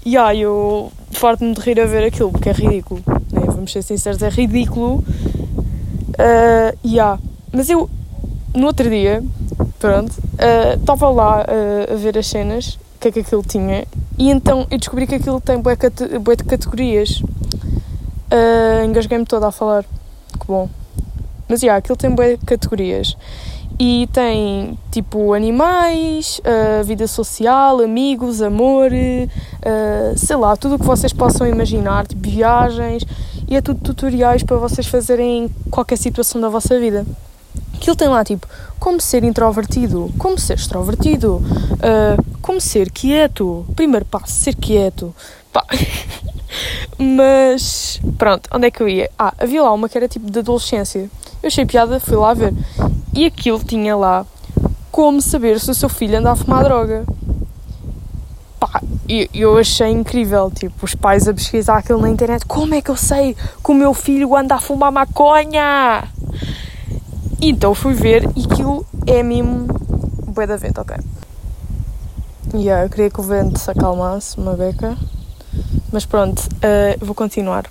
E 0.03 0.17
ai, 0.17 0.39
eu 0.39 0.91
farto-me 1.12 1.53
de 1.53 1.62
rir 1.62 1.79
a 1.79 1.86
ver 1.86 2.03
aquilo 2.03 2.31
porque 2.31 2.50
é 2.50 2.53
ridículo, 2.53 3.01
né? 3.31 3.41
Vamos 3.46 3.72
ser 3.72 3.84
sinceros, 3.84 4.22
é 4.22 4.29
ridículo. 4.29 5.03
Uh, 6.17 6.77
yeah. 6.83 7.19
Mas 7.51 7.69
eu, 7.69 7.89
no 8.55 8.67
outro 8.67 8.89
dia, 8.89 9.24
pronto, 9.79 10.12
estava 10.79 11.09
uh, 11.09 11.13
lá 11.13 11.41
uh, 11.41 11.93
a 11.93 11.95
ver 11.95 12.17
as 12.17 12.27
cenas, 12.27 12.79
o 12.95 13.00
que 13.00 13.07
é 13.07 13.12
que 13.12 13.19
aquilo 13.19 13.43
tinha, 13.43 13.86
e 14.17 14.29
então 14.29 14.65
eu 14.71 14.77
descobri 14.77 15.05
que 15.05 15.15
aquilo 15.15 15.39
tem 15.39 15.59
bué, 15.59 15.77
bué 16.21 16.36
de 16.36 16.43
categorias. 16.43 17.21
Uh, 18.29 18.83
Engasguei-me 18.86 19.25
toda 19.25 19.47
a 19.47 19.51
falar, 19.51 19.83
que 19.83 20.47
bom. 20.47 20.67
Mas, 21.47 21.62
yeah, 21.62 21.77
aquilo 21.77 21.95
tem 21.95 22.09
bué 22.09 22.36
de 22.36 22.45
categorias. 22.45 23.15
E 23.79 24.09
tem, 24.12 24.77
tipo, 24.91 25.33
animais, 25.33 26.41
uh, 26.41 26.83
vida 26.83 27.05
social, 27.05 27.79
amigos, 27.79 28.41
amor, 28.41 28.89
sei 30.15 30.36
lá, 30.36 30.57
tudo 30.57 30.75
o 30.75 30.79
que 30.79 30.86
vocês 30.86 31.13
possam 31.13 31.45
imaginar, 31.45 32.07
tipo, 32.07 32.27
viagens, 32.27 33.03
e 33.48 33.56
é 33.56 33.62
tudo 33.62 33.80
tutoriais 33.80 34.44
para 34.44 34.58
vocês 34.58 34.88
fazerem 34.88 35.46
em 35.46 35.50
qualquer 35.70 35.98
situação 35.98 36.39
da 36.42 36.50
vossa 36.50 36.80
vida. 36.80 37.06
Aquilo 37.74 37.96
tem 37.96 38.08
lá 38.08 38.24
tipo 38.24 38.48
como 38.80 39.00
ser 39.01 39.24
introvertido, 39.24 40.12
como 40.18 40.38
ser 40.38 40.56
extrovertido, 40.56 41.36
uh, 41.38 42.38
como 42.42 42.60
ser 42.60 42.92
quieto. 42.92 43.66
Primeiro 43.75 44.06
passo, 44.06 44.34
ser 44.34 44.56
quieto. 44.56 45.16
Pá. 45.51 45.66
Mas 46.98 48.00
pronto, 48.18 48.50
onde 48.54 48.68
é 48.68 48.72
que 48.72 48.82
eu 48.82 48.89
ia? 48.89 49.10
Ah, 49.18 49.34
havia 49.38 49.62
lá 49.62 49.74
uma 49.74 49.88
que 49.88 49.98
era 49.98 50.08
tipo 50.08 50.30
de 50.30 50.39
adolescência. 50.39 51.10
Eu 51.42 51.48
achei 51.48 51.66
piada, 51.66 52.00
fui 52.00 52.16
lá 52.16 52.34
ver. 52.34 52.54
E 53.13 53.25
aquilo 53.25 53.60
tinha 53.63 53.96
lá 53.96 54.25
como 54.92 55.22
saber 55.22 55.60
se 55.60 55.70
o 55.70 55.75
seu 55.75 55.89
filho 55.89 56.18
anda 56.18 56.32
a 56.32 56.36
fumar 56.36 56.63
droga. 56.63 57.06
Pá, 58.59 58.81
eu, 59.07 59.27
eu 59.33 59.57
achei 59.57 59.89
incrível, 59.89 60.51
tipo, 60.51 60.85
os 60.85 60.95
pais 60.95 61.27
a 61.27 61.33
pesquisar 61.33 61.77
aquilo 61.77 62.01
na 62.01 62.09
internet. 62.09 62.45
Como 62.45 62.73
é 62.73 62.81
que 62.81 62.89
eu 62.89 62.97
sei 62.97 63.35
que 63.35 63.71
o 63.71 63.73
meu 63.73 63.93
filho 63.93 64.35
anda 64.35 64.55
a 64.55 64.59
fumar 64.59 64.91
maconha? 64.91 66.07
Então 67.39 67.75
fui 67.75 67.93
ver 67.93 68.23
e 68.35 68.45
aquilo 68.45 68.85
é 69.05 69.21
mesmo 69.21 69.67
bué 70.27 70.47
da 70.47 70.57
vento, 70.57 70.81
ok. 70.81 70.97
E 72.53 72.63
yeah, 72.63 72.85
eu 72.85 72.89
queria 72.89 73.09
que 73.09 73.19
o 73.19 73.23
vento 73.23 73.59
se 73.59 73.69
acalmasse, 73.69 74.37
uma 74.37 74.53
beca. 74.53 74.97
Mas 75.91 76.05
pronto, 76.05 76.39
uh, 76.39 77.05
vou 77.05 77.13
continuar. 77.13 77.65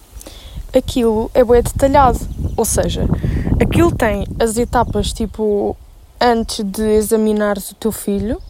Aquilo 0.74 1.30
é 1.34 1.42
bué 1.42 1.62
detalhado, 1.62 2.18
ou 2.56 2.64
seja, 2.64 3.08
aquilo 3.60 3.90
tem 3.94 4.26
as 4.38 4.56
etapas 4.56 5.12
tipo 5.12 5.76
antes 6.20 6.64
de 6.64 6.82
examinares 6.82 7.70
o 7.70 7.74
teu 7.74 7.92
filho, 7.92 8.40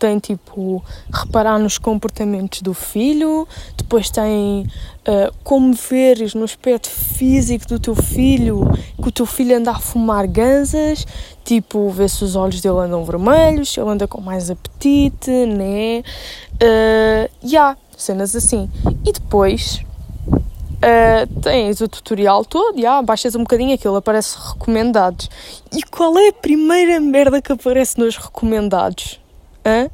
tem 0.00 0.18
tipo 0.18 0.82
reparar 1.12 1.58
nos 1.58 1.76
comportamentos 1.76 2.62
do 2.62 2.72
filho, 2.72 3.46
depois 3.76 4.08
tem 4.08 4.66
uh, 5.06 5.34
como 5.44 5.74
veres 5.74 6.34
no 6.34 6.44
aspecto 6.44 6.88
físico 6.88 7.68
do 7.68 7.78
teu 7.78 7.94
filho 7.94 8.62
que 9.00 9.08
o 9.08 9.12
teu 9.12 9.26
filho 9.26 9.58
anda 9.58 9.72
a 9.72 9.78
fumar 9.78 10.26
ganzas, 10.26 11.06
tipo 11.44 11.90
ver 11.90 12.08
se 12.08 12.24
os 12.24 12.34
olhos 12.34 12.62
dele 12.62 12.78
andam 12.78 13.04
vermelhos, 13.04 13.68
se 13.68 13.78
ele 13.78 13.90
anda 13.90 14.08
com 14.08 14.22
mais 14.22 14.50
apetite, 14.50 15.30
né? 15.30 16.02
Uh, 16.54 17.30
yeah, 17.46 17.76
cenas 17.94 18.34
assim. 18.34 18.70
E 19.04 19.12
depois 19.12 19.84
uh, 20.30 21.40
tens 21.42 21.82
o 21.82 21.88
tutorial 21.88 22.42
todo, 22.42 22.78
yeah, 22.78 23.02
baixas 23.02 23.34
um 23.34 23.40
bocadinho 23.40 23.74
aquilo, 23.74 23.96
aparece 23.96 24.38
recomendados. 24.52 25.28
E 25.70 25.82
qual 25.82 26.18
é 26.18 26.28
a 26.28 26.32
primeira 26.32 26.98
merda 27.00 27.42
que 27.42 27.52
aparece 27.52 27.98
nos 27.98 28.16
recomendados? 28.16 29.20
Hã? 29.64 29.90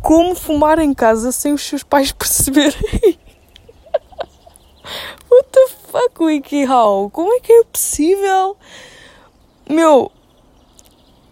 Como 0.00 0.34
fumar 0.34 0.78
em 0.78 0.92
casa 0.92 1.30
sem 1.30 1.52
os 1.52 1.62
seus 1.62 1.82
pais 1.82 2.10
perceberem. 2.12 3.18
What 5.30 5.48
the 5.50 5.68
fuck, 5.90 6.22
WikiHow? 6.22 7.10
Como 7.10 7.32
é 7.34 7.40
que 7.40 7.52
é 7.52 7.64
possível? 7.64 8.56
Meu. 9.68 10.10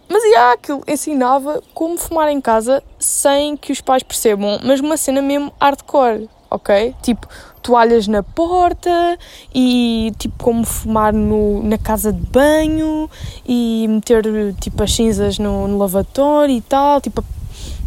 Mas 0.09 0.23
yeah, 0.25 0.53
aquilo 0.53 0.83
ensinava 0.87 1.61
como 1.73 1.97
fumar 1.97 2.27
em 2.29 2.41
casa 2.41 2.83
sem 2.99 3.55
que 3.55 3.71
os 3.71 3.79
pais 3.79 4.03
percebam, 4.03 4.59
mas 4.63 4.79
uma 4.81 4.97
cena 4.97 5.21
mesmo 5.21 5.53
hardcore, 5.59 6.29
ok? 6.49 6.93
Tipo, 7.01 7.27
toalhas 7.61 8.07
na 8.07 8.23
porta 8.23 9.17
e 9.53 10.13
tipo 10.17 10.43
como 10.43 10.65
fumar 10.65 11.13
no, 11.13 11.63
na 11.63 11.77
casa 11.77 12.11
de 12.11 12.21
banho 12.27 13.09
e 13.47 13.85
meter 13.87 14.23
tipo 14.59 14.81
as 14.83 14.93
cinzas 14.93 15.37
no, 15.37 15.67
no 15.67 15.77
lavatório 15.77 16.55
e 16.55 16.61
tal, 16.61 16.99
tipo 16.99 17.23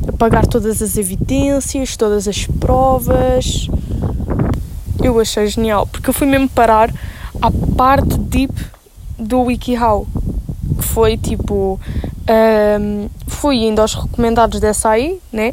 apagar 0.09 0.47
todas 0.47 0.81
as 0.83 0.97
evidências, 0.97 1.97
todas 1.97 2.28
as 2.28 2.47
provas. 2.47 3.69
Eu 5.02 5.21
achei 5.21 5.47
genial, 5.49 5.87
porque 5.87 6.09
eu 6.09 6.14
fui 6.14 6.26
mesmo 6.26 6.49
parar 6.49 6.90
à 7.43 7.50
parte 7.76 8.16
deep 8.19 8.54
do 9.19 9.43
WikiHow, 9.43 10.07
que 10.78 10.85
foi 10.85 11.16
tipo. 11.16 11.81
Um, 12.26 13.11
fui 13.26 13.57
indo 13.57 13.83
aos 13.83 13.93
recomendados 13.93 14.59
dessa 14.59 14.88
aí, 14.88 15.21
né? 15.31 15.52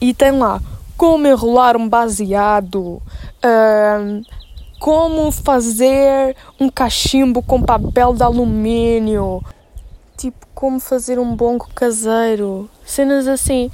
E 0.00 0.14
tem 0.14 0.30
lá 0.30 0.60
como 0.96 1.26
enrolar 1.26 1.76
um 1.76 1.88
baseado, 1.88 3.02
como 4.78 5.30
fazer 5.30 6.36
um 6.58 6.68
cachimbo 6.68 7.42
com 7.42 7.62
papel 7.62 8.14
de 8.14 8.22
alumínio, 8.22 9.42
tipo 10.16 10.46
como 10.54 10.80
fazer 10.80 11.18
um 11.18 11.34
bongo 11.34 11.68
caseiro, 11.74 12.68
cenas 12.84 13.26
assim. 13.26 13.70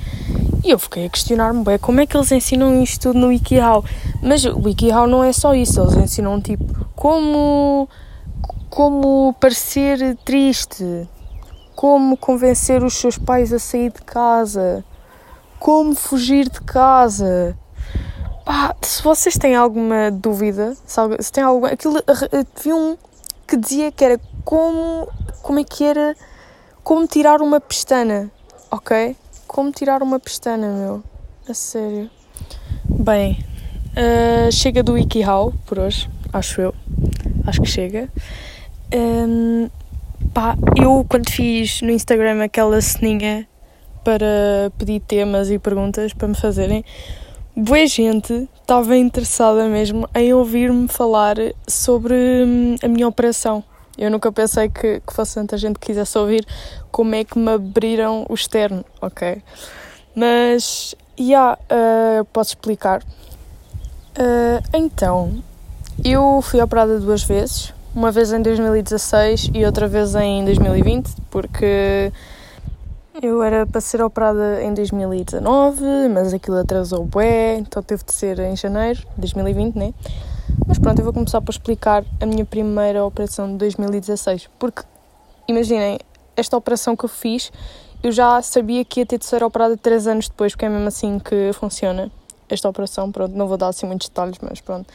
E 0.65 0.71
eu 0.71 0.79
fiquei 0.79 1.07
a 1.07 1.09
questionar-me 1.09 1.65
bem 1.65 1.79
como 1.79 2.01
é 2.01 2.07
que 2.07 2.17
eles 2.17 2.33
ensinam 2.33 2.83
isto 2.83 3.09
tudo 3.09 3.19
no 3.21 3.29
WikiHow. 3.29 3.85
Mas 4.23 4.45
o 4.45 4.59
WikiHow 4.59 5.07
não 5.07 5.23
é 5.23 5.33
só 5.33 5.55
isso, 5.55 5.81
eles 5.81 5.95
ensinam 5.95 6.41
tipo 6.41 6.65
como, 6.95 7.89
como 8.69 9.35
parecer 9.41 10.17
triste, 10.25 11.09
como 11.77 12.17
convencer 12.17 12.83
os 12.83 12.95
seus 12.95 13.17
pais 13.17 13.53
a 13.53 13.59
sair 13.59 13.93
de 13.93 14.03
casa, 14.03 14.85
como 15.59 15.95
fugir 15.95 16.49
de 16.49 16.61
casa. 16.61 17.57
Pá, 18.49 18.75
se 18.81 19.03
vocês 19.03 19.37
têm 19.37 19.55
alguma 19.55 20.11
dúvida, 20.11 20.75
se, 20.87 20.99
se 21.21 21.31
tem 21.31 21.45
alguma. 21.45 21.69
Aquilo, 21.69 22.03
vi 22.65 22.73
um 22.73 22.97
que 23.47 23.59
dizia 23.59 23.93
que 23.93 24.03
era 24.03 24.19
como. 24.43 25.07
Como 25.43 25.59
é 25.59 25.65
que 25.65 25.85
era? 25.85 26.17
Como 26.83 27.07
tirar 27.07 27.43
uma 27.43 27.61
pestana, 27.61 28.31
ok? 28.71 29.15
Como 29.47 29.71
tirar 29.71 30.03
uma 30.03 30.19
pestana, 30.19 30.67
meu. 30.67 31.05
A 31.47 31.53
sério. 31.53 32.09
Bem, 32.87 33.45
uh, 33.93 34.51
chega 34.51 34.83
do 34.83 34.95
WikiHow 34.95 35.53
por 35.67 35.79
hoje, 35.79 36.09
acho 36.33 36.63
eu. 36.63 36.75
Acho 37.47 37.61
que 37.61 37.69
chega. 37.69 38.11
Um, 38.95 39.69
pá, 40.33 40.57
eu 40.75 41.05
quando 41.07 41.29
fiz 41.29 41.83
no 41.83 41.91
Instagram 41.91 42.43
aquela 42.43 42.81
ceninha 42.81 43.47
para 44.03 44.73
pedir 44.79 45.01
temas 45.01 45.51
e 45.51 45.59
perguntas 45.59 46.15
para 46.15 46.29
me 46.29 46.35
fazerem, 46.35 46.83
boa 47.59 47.85
gente 47.89 48.49
estava 48.61 48.97
interessada 48.97 49.67
mesmo 49.67 50.09
em 50.15 50.33
ouvir-me 50.33 50.87
falar 50.87 51.35
sobre 51.67 52.15
hum, 52.15 52.77
a 52.81 52.87
minha 52.87 53.09
operação. 53.09 53.65
Eu 53.99 54.13
nunca 54.13 54.31
pensei 54.31 54.69
que, 54.69 55.01
que 55.05 55.13
fosse 55.13 55.35
tanta 55.35 55.59
gente 55.59 55.77
que 55.77 55.87
quisesse 55.89 56.17
ouvir 56.17 56.47
como 56.93 57.17
é 57.17 57.25
que 57.25 57.37
me 57.37 57.51
abriram 57.51 58.25
o 58.29 58.35
externo, 58.35 58.85
ok? 59.03 59.43
Mas, 60.15 60.95
já, 61.19 61.25
yeah, 61.25 61.59
uh, 62.21 62.25
posso 62.27 62.51
explicar. 62.51 63.03
Uh, 63.03 64.63
então, 64.73 65.43
eu 66.05 66.41
fui 66.41 66.61
operada 66.61 67.01
duas 67.01 67.25
vezes, 67.25 67.75
uma 67.93 68.13
vez 68.13 68.33
em 68.33 68.41
2016 68.41 69.51
e 69.53 69.65
outra 69.65 69.89
vez 69.89 70.15
em 70.15 70.45
2020, 70.45 71.11
porque 71.29 72.13
eu 73.23 73.43
era 73.43 73.67
para 73.67 73.81
ser 73.81 74.01
operada 74.03 74.63
em 74.63 74.73
2019, 74.73 75.83
mas 76.13 76.33
aquilo 76.33 76.59
atrasou 76.59 77.03
o 77.03 77.05
bué, 77.05 77.57
então 77.57 77.83
teve 77.83 78.05
de 78.05 78.13
ser 78.13 78.39
em 78.39 78.57
janeiro 78.57 79.01
de 79.01 79.33
2020, 79.33 79.77
né? 79.77 79.95
Mas 80.67 80.79
pronto, 80.79 80.99
eu 80.99 81.05
vou 81.05 81.13
começar 81.13 81.41
por 81.41 81.51
explicar 81.51 82.05
a 82.21 82.27
minha 82.27 82.45
primeira 82.45 83.05
operação 83.05 83.51
de 83.51 83.59
2016. 83.59 84.49
Porque, 84.59 84.83
imaginem, 85.49 85.99
esta 86.37 86.57
operação 86.57 86.95
que 86.95 87.05
eu 87.05 87.09
fiz, 87.09 87.51
eu 88.03 88.13
já 88.13 88.41
sabia 88.41 88.85
que 88.85 89.01
ia 89.01 89.07
ter 89.07 89.19
de 89.19 89.27
ser 89.27 89.43
operada 89.43 89.77
3 89.77 90.07
anos 90.07 90.29
depois, 90.29 90.53
porque 90.53 90.67
é 90.67 90.69
mesmo 90.69 90.87
assim 90.87 91.19
que 91.19 91.53
funciona 91.55 92.11
esta 92.49 92.69
operação. 92.69 93.11
Pronto, 93.11 93.35
não 93.35 93.49
vou 93.49 93.57
dar 93.57 93.69
assim 93.69 93.87
muitos 93.87 94.09
detalhes, 94.09 94.39
mas 94.41 94.61
pronto. 94.61 94.87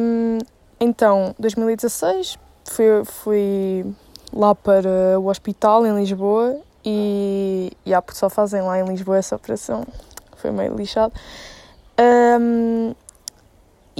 Um, 0.00 0.38
então, 0.80 1.34
2016, 1.38 2.38
fui, 2.64 3.04
fui 3.04 3.86
lá 4.32 4.54
para 4.54 5.18
o 5.18 5.26
hospital 5.26 5.86
em 5.86 5.94
Lisboa 5.94 6.60
e, 6.84 7.72
yeah, 7.86 8.00
porque 8.02 8.18
só 8.18 8.30
fazem 8.30 8.62
lá 8.62 8.78
em 8.80 8.84
Lisboa 8.84 9.18
essa 9.18 9.36
operação. 9.36 9.84
Foi 10.36 10.50
meio 10.50 10.74
lixado. 10.74 11.12
Um, 11.98 12.94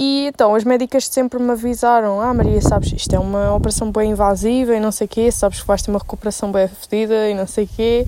e 0.01 0.27
então, 0.27 0.55
as 0.55 0.63
médicas 0.63 1.07
sempre 1.07 1.37
me 1.43 1.51
avisaram: 1.51 2.21
Ah, 2.21 2.33
Maria, 2.33 2.61
sabes, 2.61 2.93
isto 2.93 3.13
é 3.13 3.19
uma 3.19 3.53
operação 3.53 3.91
bem 3.91 4.11
invasiva 4.11 4.73
e 4.73 4.79
não 4.79 4.93
sei 4.93 5.05
o 5.05 5.09
quê, 5.09 5.29
sabes 5.29 5.59
que 5.59 5.67
vais 5.67 5.81
ter 5.81 5.91
uma 5.91 5.99
recuperação 5.99 6.53
bem 6.53 6.69
fedida 6.69 7.29
e 7.29 7.35
não 7.35 7.45
sei 7.45 7.65
o 7.65 7.67
quê. 7.67 8.05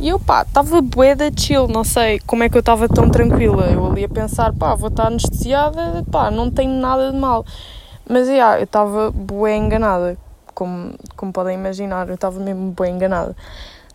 E 0.00 0.08
eu, 0.08 0.20
pá, 0.20 0.42
estava 0.42 0.80
bué 0.80 1.16
da 1.16 1.30
chill, 1.36 1.66
não 1.66 1.82
sei 1.82 2.20
como 2.20 2.44
é 2.44 2.48
que 2.48 2.56
eu 2.56 2.60
estava 2.60 2.88
tão 2.88 3.10
tranquila. 3.10 3.64
Eu 3.64 3.84
ali 3.84 4.04
a 4.04 4.08
pensar: 4.08 4.52
pá, 4.52 4.76
vou 4.76 4.88
estar 4.88 5.08
anestesiada, 5.08 6.04
pá, 6.12 6.30
não 6.30 6.48
tenho 6.48 6.74
nada 6.74 7.10
de 7.10 7.18
mal. 7.18 7.44
Mas, 8.08 8.28
yeah, 8.28 8.60
eu 8.60 8.64
estava 8.64 9.10
bué 9.10 9.56
enganada, 9.56 10.16
como, 10.54 10.94
como 11.16 11.32
podem 11.32 11.56
imaginar, 11.56 12.08
eu 12.08 12.14
estava 12.14 12.38
mesmo 12.38 12.72
bem 12.78 12.94
enganada. 12.94 13.34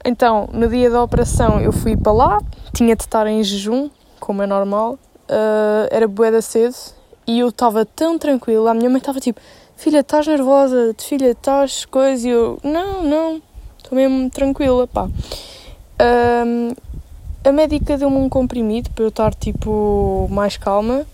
Então, 0.03 0.49
no 0.53 0.67
dia 0.67 0.89
da 0.89 1.03
operação, 1.03 1.59
eu 1.59 1.71
fui 1.71 1.97
para 1.97 2.11
lá, 2.11 2.41
tinha 2.73 2.95
de 2.95 3.03
estar 3.03 3.27
em 3.27 3.43
jejum, 3.43 3.89
como 4.19 4.41
é 4.41 4.47
normal, 4.47 4.93
uh, 5.29 5.87
era 5.91 6.07
bué 6.07 6.31
da 6.31 6.41
cedo 6.41 6.75
e 7.25 7.39
eu 7.39 7.49
estava 7.49 7.85
tão 7.85 8.17
tranquila, 8.17 8.71
a 8.71 8.73
minha 8.73 8.89
mãe 8.89 8.99
estava 8.99 9.19
tipo, 9.19 9.41
filha, 9.75 9.99
estás 9.99 10.25
nervosa, 10.25 10.95
filha, 10.97 11.31
estás 11.31 11.85
coisa, 11.85 12.27
e 12.27 12.31
eu, 12.31 12.57
não, 12.63 13.03
não, 13.03 13.41
estou 13.77 13.95
mesmo 13.97 14.29
tranquila, 14.29 14.87
pá. 14.87 15.09
Um, 15.99 16.71
a 17.43 17.51
médica 17.51 17.97
deu-me 17.97 18.17
um 18.17 18.29
comprimido 18.29 18.89
para 18.91 19.03
eu 19.03 19.09
estar, 19.09 19.33
tipo, 19.33 20.27
mais 20.31 20.55
calma, 20.55 21.05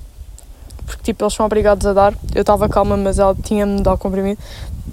porque, 0.85 1.03
tipo, 1.03 1.23
eles 1.23 1.33
são 1.33 1.45
obrigados 1.45 1.85
a 1.87 1.93
dar, 1.93 2.13
eu 2.35 2.41
estava 2.41 2.69
calma, 2.69 2.95
mas 2.95 3.17
ela 3.17 3.35
tinha-me 3.35 3.77
de 3.77 3.83
dar 3.83 3.93
o 3.93 3.97
comprimido, 3.97 4.39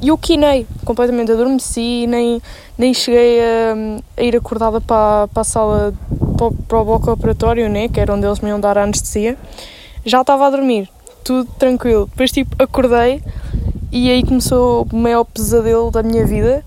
e 0.00 0.08
eu 0.08 0.18
quinei, 0.18 0.66
completamente 0.84 1.32
adormeci, 1.32 2.06
nem, 2.06 2.40
nem 2.78 2.94
cheguei 2.94 3.40
a, 3.40 3.74
a 4.16 4.22
ir 4.22 4.36
acordada 4.36 4.80
para, 4.80 5.28
para 5.28 5.40
a 5.40 5.44
sala, 5.44 5.94
para, 6.36 6.50
para 6.68 6.78
o 6.78 6.84
bloco 6.84 7.10
operatório, 7.10 7.68
né, 7.68 7.88
que 7.88 8.00
era 8.00 8.14
onde 8.14 8.26
eles 8.26 8.40
me 8.40 8.48
iam 8.48 8.60
dar 8.60 8.78
a 8.78 8.84
anestesia, 8.84 9.36
já 10.04 10.20
estava 10.20 10.46
a 10.46 10.50
dormir 10.50 10.88
tudo 11.24 11.50
tranquilo. 11.58 12.06
Depois, 12.06 12.32
tipo, 12.32 12.60
acordei 12.62 13.22
e 13.92 14.10
aí 14.10 14.24
começou 14.24 14.86
o 14.90 14.96
maior 14.96 15.24
pesadelo 15.24 15.90
da 15.90 16.02
minha 16.02 16.26
vida. 16.26 16.64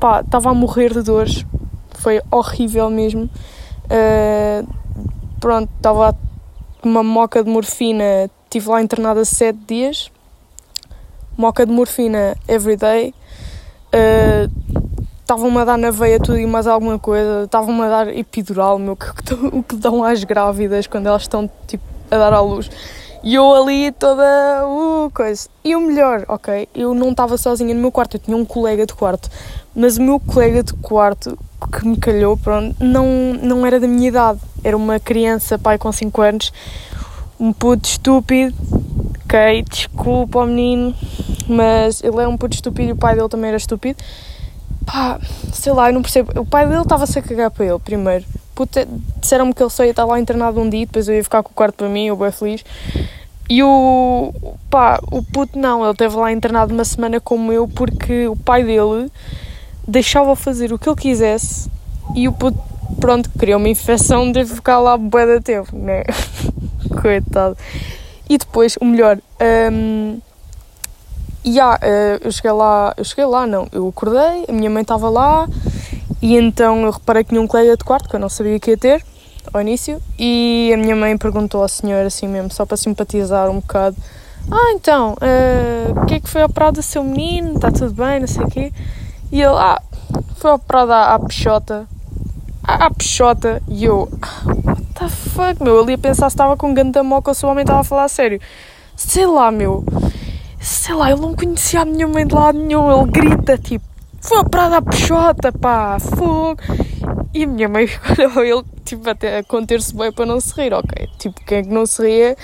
Pá, 0.00 0.20
estava 0.20 0.50
a 0.50 0.54
morrer 0.54 0.92
de 0.92 1.02
dores, 1.02 1.44
foi 1.94 2.20
horrível 2.30 2.90
mesmo. 2.90 3.28
Uh, 3.84 4.66
pronto, 5.38 5.70
estava 5.76 6.16
uma 6.82 7.02
moca 7.02 7.44
de 7.44 7.50
morfina, 7.50 8.30
estive 8.44 8.68
lá 8.68 8.82
internada 8.82 9.24
sete 9.24 9.58
dias. 9.66 10.10
Moca 11.42 11.66
de 11.66 11.72
morfina 11.72 12.36
everyday. 12.46 13.12
Estavam-me 15.22 15.56
uh, 15.56 15.58
a 15.58 15.64
dar 15.64 15.76
na 15.76 15.90
veia 15.90 16.20
tudo 16.20 16.38
e 16.38 16.46
mais 16.46 16.68
alguma 16.68 17.00
coisa. 17.00 17.46
Estavam-me 17.46 17.82
a 17.82 17.88
dar 17.88 18.16
epidural, 18.16 18.78
meu, 18.78 18.94
que, 18.94 19.34
o 19.52 19.60
que 19.60 19.74
dão 19.74 20.04
às 20.04 20.22
grávidas 20.22 20.86
quando 20.86 21.08
elas 21.08 21.22
estão 21.22 21.50
tipo, 21.66 21.82
a 22.08 22.16
dar 22.16 22.32
à 22.32 22.40
luz. 22.40 22.70
E 23.24 23.34
eu 23.34 23.52
ali 23.52 23.90
toda. 23.90 24.22
Uh, 24.68 25.10
coisa. 25.10 25.48
E 25.64 25.74
o 25.74 25.80
melhor, 25.80 26.24
ok? 26.28 26.68
Eu 26.72 26.94
não 26.94 27.10
estava 27.10 27.36
sozinha 27.36 27.74
no 27.74 27.80
meu 27.80 27.90
quarto, 27.90 28.18
eu 28.18 28.20
tinha 28.20 28.36
um 28.36 28.44
colega 28.44 28.86
de 28.86 28.94
quarto. 28.94 29.28
Mas 29.74 29.96
o 29.96 30.02
meu 30.02 30.20
colega 30.20 30.62
de 30.62 30.74
quarto, 30.74 31.36
que 31.72 31.88
me 31.88 31.96
calhou, 31.96 32.36
pronto, 32.36 32.76
não, 32.78 33.34
não 33.42 33.66
era 33.66 33.80
da 33.80 33.88
minha 33.88 34.06
idade. 34.06 34.38
Era 34.62 34.76
uma 34.76 35.00
criança, 35.00 35.58
pai 35.58 35.76
com 35.76 35.90
5 35.90 36.22
anos, 36.22 36.52
um 37.40 37.52
puto 37.52 37.88
estúpido. 37.88 38.54
Ok, 39.32 39.62
desculpa 39.62 40.40
o 40.40 40.46
menino, 40.46 40.94
mas 41.48 42.02
ele 42.04 42.20
é 42.20 42.28
um 42.28 42.36
puto 42.36 42.54
estúpido 42.54 42.90
e 42.90 42.92
o 42.92 42.96
pai 42.96 43.14
dele 43.14 43.28
também 43.28 43.48
era 43.48 43.56
estúpido. 43.56 44.02
Pá, 44.84 45.18
sei 45.52 45.72
lá, 45.72 45.88
eu 45.88 45.94
não 45.94 46.02
percebo. 46.02 46.38
O 46.38 46.44
pai 46.44 46.66
dele 46.66 46.82
estava-se 46.82 47.18
a 47.18 47.22
cagar 47.22 47.50
para 47.50 47.64
ele, 47.64 47.78
primeiro 47.78 48.24
puta, 48.54 48.86
disseram-me 49.20 49.52
que 49.52 49.62
ele 49.62 49.70
só 49.70 49.84
ia 49.84 49.90
estar 49.90 50.04
lá 50.04 50.18
internado 50.20 50.60
um 50.60 50.68
dia, 50.68 50.86
depois 50.86 51.08
eu 51.08 51.14
ia 51.14 51.24
ficar 51.24 51.42
com 51.42 51.50
o 51.50 51.54
quarto 51.54 51.76
para 51.76 51.88
mim, 51.88 52.06
eu 52.06 52.16
bem 52.16 52.30
feliz. 52.30 52.64
E 53.48 53.62
o, 53.62 54.32
pá, 54.70 55.00
o 55.10 55.22
puto 55.22 55.58
não, 55.58 55.82
ele 55.82 55.92
esteve 55.92 56.16
lá 56.16 56.32
internado 56.32 56.72
uma 56.72 56.84
semana 56.84 57.20
como 57.20 57.52
eu 57.52 57.66
porque 57.68 58.28
o 58.28 58.36
pai 58.36 58.64
dele 58.64 59.10
deixava 59.86 60.36
fazer 60.36 60.72
o 60.72 60.78
que 60.78 60.88
ele 60.88 60.96
quisesse 60.96 61.70
e 62.14 62.28
o 62.28 62.32
puto, 62.32 62.58
pronto, 63.00 63.28
criou 63.38 63.58
uma 63.58 63.68
infecção 63.68 64.30
de 64.30 64.44
ficar 64.44 64.78
lá 64.78 64.96
bué 64.96 65.26
da 65.26 65.40
tempo, 65.40 65.76
né? 65.76 66.04
Coitado. 67.02 67.56
E 68.32 68.38
depois, 68.38 68.78
o 68.80 68.86
melhor, 68.86 69.18
um, 69.70 70.18
yeah, 71.44 71.76
uh, 71.76 72.18
eu 72.24 72.32
cheguei 72.32 72.52
lá, 72.52 72.94
eu 72.96 73.04
cheguei 73.04 73.26
lá, 73.26 73.46
não, 73.46 73.68
eu 73.70 73.86
acordei, 73.86 74.46
a 74.48 74.52
minha 74.52 74.70
mãe 74.70 74.80
estava 74.80 75.10
lá, 75.10 75.46
e 76.22 76.34
então 76.34 76.80
eu 76.80 76.92
reparei 76.92 77.24
que 77.24 77.28
tinha 77.28 77.42
um 77.42 77.46
colega 77.46 77.76
de 77.76 77.84
quarto 77.84 78.08
que 78.08 78.16
eu 78.16 78.20
não 78.20 78.30
sabia 78.30 78.58
que 78.58 78.70
ia 78.70 78.78
ter 78.78 79.04
ao 79.52 79.60
início 79.60 80.00
e 80.18 80.70
a 80.72 80.78
minha 80.78 80.96
mãe 80.96 81.18
perguntou 81.18 81.60
ao 81.60 81.68
senhor 81.68 82.06
assim 82.06 82.26
mesmo, 82.26 82.50
só 82.50 82.64
para 82.64 82.78
simpatizar 82.78 83.50
um 83.50 83.56
bocado: 83.56 83.98
Ah, 84.50 84.72
então, 84.76 85.12
uh, 85.12 86.00
o 86.00 86.06
que 86.06 86.14
é 86.14 86.20
que 86.20 86.30
foi 86.30 86.42
operado 86.42 86.80
o 86.80 86.82
seu 86.82 87.04
menino? 87.04 87.56
Está 87.56 87.70
tudo 87.70 87.92
bem? 87.92 88.18
Não 88.18 88.26
sei 88.26 88.44
o 88.44 88.48
quê. 88.48 88.72
E 89.30 89.42
ele: 89.42 89.56
Ah, 89.58 89.78
foi 90.36 90.52
operado 90.52 90.90
à, 90.90 91.14
à 91.16 91.18
peixota. 91.18 91.86
À, 92.64 92.86
à 92.86 92.90
peixota. 92.90 93.62
E 93.68 93.84
eu: 93.84 94.08
the 95.02 95.08
fuck, 95.08 95.62
meu? 95.62 95.82
Ele 95.82 95.92
ia 95.92 95.98
pensar 95.98 96.30
se 96.30 96.34
estava 96.34 96.56
com 96.56 96.68
um 96.68 96.74
grande 96.74 97.00
moca 97.02 97.30
ou 97.30 97.34
se 97.34 97.44
o 97.44 97.48
homem 97.48 97.62
estava 97.62 97.80
a 97.80 97.84
falar 97.84 98.04
a 98.04 98.08
sério. 98.08 98.40
Sei 98.96 99.26
lá, 99.26 99.50
meu. 99.50 99.84
Sei 100.60 100.94
lá, 100.94 101.10
ele 101.10 101.20
não 101.20 101.34
conhecia 101.34 101.80
a 101.80 101.84
minha 101.84 102.06
mãe 102.06 102.26
de 102.26 102.34
lado 102.34 102.58
nenhum. 102.58 102.90
Ele 102.90 103.10
grita 103.10 103.58
tipo 103.58 103.92
foi 104.20 104.38
operada 104.38 104.76
a 104.76 104.82
peixota, 104.82 105.50
pá, 105.50 105.98
fogo. 105.98 106.60
E 107.34 107.42
a 107.42 107.46
minha 107.46 107.68
mãe 107.68 107.88
olhou 108.38 108.60
ele, 108.60 108.64
tipo, 108.84 109.08
até 109.10 109.38
a 109.38 109.42
conter-se 109.42 109.94
bem 109.94 110.12
para 110.12 110.26
não 110.26 110.38
se 110.40 110.54
rir, 110.54 110.72
ok? 110.72 111.08
Tipo, 111.18 111.44
quem 111.44 111.58
é 111.58 111.62
que 111.62 111.68
não 111.68 111.84
se 111.84 112.02
ria 112.02 112.36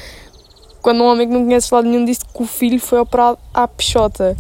quando 0.82 1.02
um 1.02 1.06
homem 1.06 1.28
que 1.28 1.34
não 1.34 1.44
conhece 1.44 1.72
lado 1.72 1.88
nenhum 1.88 2.04
disse 2.04 2.24
que 2.24 2.42
o 2.42 2.46
filho 2.46 2.80
foi 2.80 2.98
operado 2.98 3.38
à 3.54 3.68
peixota? 3.68 4.36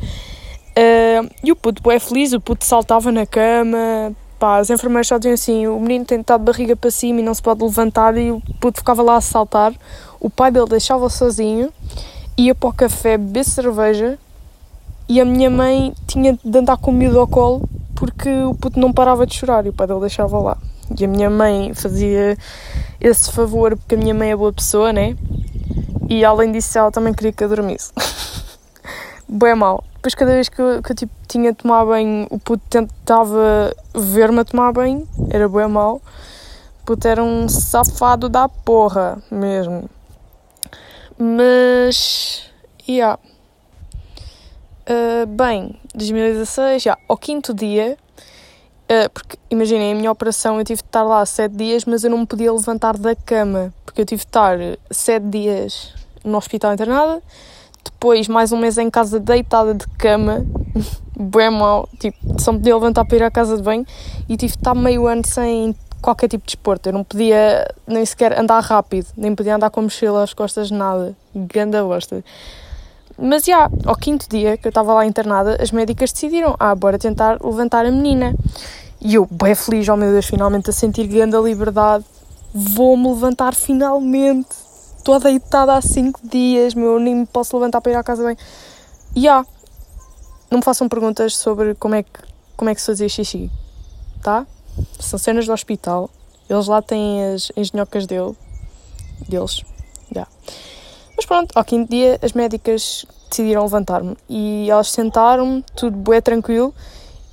Uh, 0.70 1.30
e 1.44 1.52
o 1.52 1.56
puto 1.56 1.82
bué 1.82 1.98
feliz, 1.98 2.32
o 2.32 2.40
puto 2.40 2.64
saltava 2.64 3.12
na 3.12 3.26
cama, 3.26 4.12
pá, 4.38 4.58
as 4.58 4.70
enfermeiras 4.70 5.08
só 5.08 5.18
diziam 5.18 5.34
assim, 5.34 5.66
o 5.66 5.80
menino 5.80 6.04
tem 6.04 6.18
de 6.18 6.38
barriga 6.38 6.76
para 6.76 6.90
cima 6.90 7.20
e 7.20 7.22
não 7.22 7.34
se 7.34 7.42
pode 7.42 7.62
levantar 7.62 8.16
e 8.16 8.30
o 8.30 8.40
puto 8.60 8.78
ficava 8.78 9.02
lá 9.02 9.16
a 9.16 9.20
saltar. 9.20 9.72
O 10.20 10.30
pai 10.30 10.50
dele 10.50 10.66
deixava-o 10.66 11.10
sozinho, 11.10 11.72
ia 12.36 12.54
para 12.54 12.68
o 12.68 12.72
café 12.72 13.18
beber 13.18 13.44
cerveja 13.44 14.18
e 15.08 15.20
a 15.20 15.24
minha 15.24 15.50
mãe 15.50 15.92
tinha 16.06 16.38
de 16.44 16.58
andar 16.58 16.76
com 16.76 16.90
o 16.90 16.94
miúdo 16.94 17.18
ao 17.18 17.26
colo 17.26 17.68
porque 17.94 18.30
o 18.44 18.54
puto 18.54 18.78
não 18.78 18.92
parava 18.92 19.26
de 19.26 19.34
chorar 19.34 19.66
e 19.66 19.70
o 19.70 19.72
pai 19.72 19.86
dele 19.86 20.00
deixava 20.00 20.38
lá. 20.38 20.56
E 20.98 21.04
a 21.04 21.08
minha 21.08 21.28
mãe 21.28 21.74
fazia 21.74 22.36
esse 23.00 23.30
favor 23.32 23.76
porque 23.76 23.94
a 23.94 23.98
minha 23.98 24.14
mãe 24.14 24.30
é 24.30 24.36
boa 24.36 24.52
pessoa, 24.52 24.92
né? 24.92 25.16
E 26.08 26.24
além 26.24 26.52
disso, 26.52 26.78
ela 26.78 26.90
também 26.90 27.12
queria 27.12 27.32
que 27.32 27.44
eu 27.44 27.48
dormisse. 27.48 27.92
Bem 29.28 29.54
mal. 29.54 29.84
Depois, 29.98 30.14
cada 30.14 30.30
vez 30.30 30.48
que 30.48 30.60
eu, 30.60 30.80
que 30.80 30.92
eu 30.92 30.96
tipo, 30.96 31.12
tinha 31.26 31.50
de 31.50 31.58
tomar 31.58 31.84
banho, 31.84 32.28
o 32.30 32.38
puto 32.38 32.62
tentava 32.70 33.74
ver-me 33.92 34.38
a 34.38 34.44
tomar 34.44 34.72
banho, 34.72 35.08
era 35.28 35.48
bem 35.48 35.66
mal. 35.66 35.96
O 36.80 36.84
puto 36.84 37.08
era 37.08 37.22
um 37.22 37.48
safado 37.48 38.28
da 38.28 38.48
porra, 38.48 39.20
mesmo. 39.28 39.90
Mas. 41.18 42.48
Yeah. 42.88 43.18
Uh, 44.88 45.26
bem, 45.26 45.78
2016, 45.94 46.80
já, 46.82 46.96
ao 47.08 47.16
quinto 47.16 47.52
dia, 47.52 47.98
uh, 48.84 49.10
porque 49.12 49.36
imaginem, 49.50 49.92
a 49.92 49.96
minha 49.96 50.12
operação 50.12 50.58
eu 50.58 50.64
tive 50.64 50.80
de 50.80 50.88
estar 50.88 51.02
lá 51.02 51.26
sete 51.26 51.56
dias, 51.56 51.84
mas 51.84 52.04
eu 52.04 52.10
não 52.10 52.18
me 52.18 52.26
podia 52.26 52.52
levantar 52.52 52.96
da 52.96 53.16
cama, 53.16 53.74
porque 53.84 54.00
eu 54.00 54.06
tive 54.06 54.20
de 54.20 54.28
estar 54.28 54.56
sete 54.90 55.26
dias 55.26 55.92
no 56.24 56.38
hospital 56.38 56.72
internada, 56.72 57.20
depois 57.84 58.28
mais 58.28 58.52
um 58.52 58.58
mês 58.58 58.78
em 58.78 58.90
casa 58.90 59.18
deitada 59.18 59.74
de 59.74 59.86
cama, 59.98 60.44
bem 61.18 61.50
mal, 61.50 61.88
tipo, 61.98 62.18
só 62.40 62.52
me 62.52 62.58
podia 62.58 62.74
levantar 62.74 63.04
para 63.04 63.16
ir 63.16 63.22
à 63.22 63.30
casa 63.30 63.56
de 63.56 63.62
banho 63.62 63.86
e 64.28 64.36
tive 64.36 64.52
de 64.52 64.58
estar 64.58 64.74
meio 64.74 65.06
ano 65.06 65.26
sem 65.26 65.74
qualquer 66.00 66.28
tipo 66.28 66.46
de 66.46 66.54
desporto. 66.54 66.88
Eu 66.88 66.92
não 66.92 67.04
podia 67.04 67.68
nem 67.86 68.04
sequer 68.04 68.38
andar 68.38 68.60
rápido, 68.60 69.06
nem 69.16 69.34
podia 69.34 69.56
andar 69.56 69.70
com 69.70 69.80
a 69.80 69.82
mochila 69.82 70.22
às 70.22 70.32
costas, 70.32 70.70
nada. 70.70 71.16
Ganda 71.34 71.82
bosta. 71.82 72.24
Mas 73.20 73.44
já, 73.44 73.68
ao 73.84 73.96
quinto 73.96 74.28
dia 74.28 74.56
que 74.56 74.66
eu 74.66 74.70
estava 74.70 74.94
lá 74.94 75.04
internada, 75.04 75.60
as 75.60 75.72
médicas 75.72 76.12
decidiram: 76.12 76.54
ah, 76.58 76.74
bora 76.74 76.98
tentar 76.98 77.38
levantar 77.42 77.84
a 77.84 77.90
menina. 77.90 78.34
E 79.00 79.14
eu, 79.14 79.26
bem 79.30 79.54
feliz, 79.54 79.88
oh 79.88 79.96
meu 79.96 80.12
Deus, 80.12 80.26
finalmente 80.26 80.70
a 80.70 80.72
sentir 80.72 81.06
grande 81.06 81.36
liberdade, 81.36 82.04
vou-me 82.52 83.08
levantar 83.08 83.54
finalmente 83.54 84.67
estou 84.98 85.18
deitada 85.18 85.74
há 85.74 85.80
5 85.80 86.20
dias, 86.22 86.74
meu, 86.74 86.98
nem 86.98 87.14
me 87.14 87.26
posso 87.26 87.56
levantar 87.56 87.80
para 87.80 87.92
ir 87.92 87.94
à 87.94 88.02
casa 88.02 88.24
bem. 88.24 88.36
E 89.16 89.28
há. 89.28 89.44
Não 90.50 90.58
me 90.58 90.64
façam 90.64 90.88
perguntas 90.88 91.36
sobre 91.36 91.74
como 91.74 91.94
é 91.94 92.02
que, 92.02 92.10
como 92.56 92.70
é 92.70 92.74
que 92.74 92.80
se 92.80 92.86
fazia 92.86 93.08
xixi, 93.08 93.50
tá? 94.22 94.46
São 94.98 95.18
cenas 95.18 95.46
do 95.46 95.52
hospital. 95.52 96.10
Eles 96.48 96.66
lá 96.66 96.80
têm 96.80 97.34
as 97.34 97.52
engenhocas 97.56 98.06
dele, 98.06 98.34
deles. 99.28 99.62
Já. 100.14 100.26
Mas 101.16 101.26
pronto, 101.26 101.52
ao 101.54 101.64
quinto 101.64 101.90
dia 101.90 102.18
as 102.22 102.32
médicas 102.32 103.04
decidiram 103.28 103.62
levantar-me 103.62 104.16
e 104.28 104.70
elas 104.70 104.90
sentaram-me, 104.90 105.62
tudo 105.76 105.96
bué 105.96 106.20
tranquilo. 106.20 106.74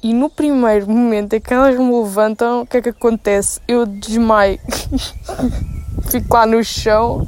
E 0.04 0.14
no 0.14 0.30
primeiro 0.30 0.88
momento 0.90 1.34
em 1.34 1.40
que 1.40 1.54
elas 1.54 1.78
me 1.80 1.92
levantam, 1.92 2.62
o 2.62 2.66
que 2.66 2.78
é 2.78 2.82
que 2.82 2.90
acontece? 2.90 3.60
Eu 3.68 3.86
desmaio. 3.86 4.60
Fico 6.10 6.34
lá 6.34 6.46
no 6.46 6.64
chão 6.64 7.26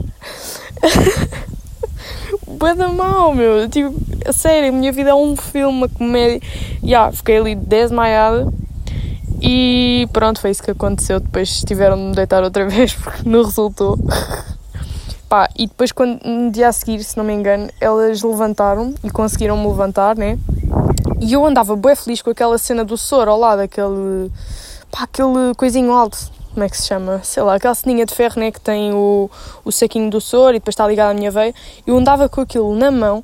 Bada 2.47 2.87
mal, 2.87 3.33
meu. 3.33 3.69
Tipo, 3.69 3.93
a 4.25 4.33
sério, 4.33 4.69
a 4.69 4.71
minha 4.71 4.91
vida 4.91 5.11
é 5.11 5.15
um 5.15 5.35
filme, 5.35 5.77
uma 5.77 5.89
comédia. 5.89 6.39
Já, 6.81 6.87
yeah, 6.87 7.11
fiquei 7.11 7.37
ali 7.37 7.55
desmaiada. 7.55 8.51
E 9.41 10.07
pronto, 10.11 10.41
foi 10.41 10.51
isso 10.51 10.63
que 10.63 10.71
aconteceu. 10.71 11.19
Depois 11.19 11.61
tiveram 11.61 11.95
de 11.97 12.03
me 12.03 12.15
deitar 12.15 12.43
outra 12.43 12.65
vez 12.69 12.93
porque 12.93 13.27
não 13.27 13.43
resultou. 13.43 13.97
Pá, 15.29 15.49
e 15.57 15.67
depois, 15.67 15.91
quando, 15.91 16.23
no 16.23 16.49
dia 16.51 16.69
a 16.69 16.71
seguir, 16.71 17.03
se 17.03 17.17
não 17.17 17.23
me 17.23 17.33
engano, 17.33 17.69
elas 17.81 18.23
levantaram 18.23 18.95
e 19.03 19.09
conseguiram 19.09 19.57
me 19.57 19.67
levantar, 19.67 20.15
né? 20.15 20.39
E 21.19 21.33
eu 21.33 21.45
andava 21.45 21.75
bem 21.75 21.95
feliz 21.95 22.21
com 22.21 22.29
aquela 22.29 22.57
cena 22.57 22.85
do 22.85 22.97
soro 22.97 23.29
ao 23.29 23.37
lado, 23.37 23.61
aquele. 23.61 24.31
pá, 24.89 25.03
aquele 25.03 25.53
coisinho 25.57 25.91
alto 25.91 26.36
como 26.57 26.65
é 26.65 26.69
que 26.69 26.77
se 26.77 26.87
chama? 26.87 27.21
Sei 27.23 27.43
lá, 27.43 27.53
aquela 27.53 27.75
ceninha 27.75 28.03
de 28.03 28.15
ferro, 28.15 28.39
né, 28.39 28.51
que 28.51 28.59
tem 28.59 28.91
o, 28.91 29.29
o 29.63 29.71
saquinho 29.71 30.09
do 30.09 30.19
soro 30.19 30.55
e 30.55 30.59
depois 30.59 30.73
está 30.73 30.87
ligado 30.87 31.11
à 31.11 31.13
minha 31.13 31.29
veia. 31.29 31.53
Eu 31.85 31.95
andava 31.95 32.27
com 32.27 32.41
aquilo 32.41 32.75
na 32.75 32.89
mão, 32.89 33.23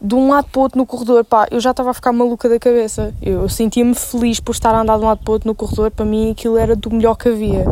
de 0.00 0.16
um 0.16 0.28
lado 0.28 0.48
para 0.50 0.58
o 0.58 0.62
outro 0.64 0.78
no 0.78 0.84
corredor, 0.84 1.24
pá, 1.24 1.46
eu 1.52 1.60
já 1.60 1.70
estava 1.70 1.90
a 1.90 1.94
ficar 1.94 2.12
maluca 2.12 2.48
da 2.48 2.58
cabeça. 2.58 3.14
Eu, 3.22 3.42
eu 3.42 3.48
sentia-me 3.48 3.94
feliz 3.94 4.40
por 4.40 4.50
estar 4.50 4.74
a 4.74 4.80
andar 4.80 4.98
de 4.98 5.04
um 5.04 5.06
lado 5.06 5.20
para 5.22 5.30
o 5.30 5.34
outro 5.34 5.48
no 5.48 5.54
corredor, 5.54 5.92
para 5.92 6.04
mim 6.04 6.32
aquilo 6.32 6.56
era 6.56 6.74
do 6.74 6.90
melhor 6.90 7.14
que 7.14 7.28
havia. 7.28 7.66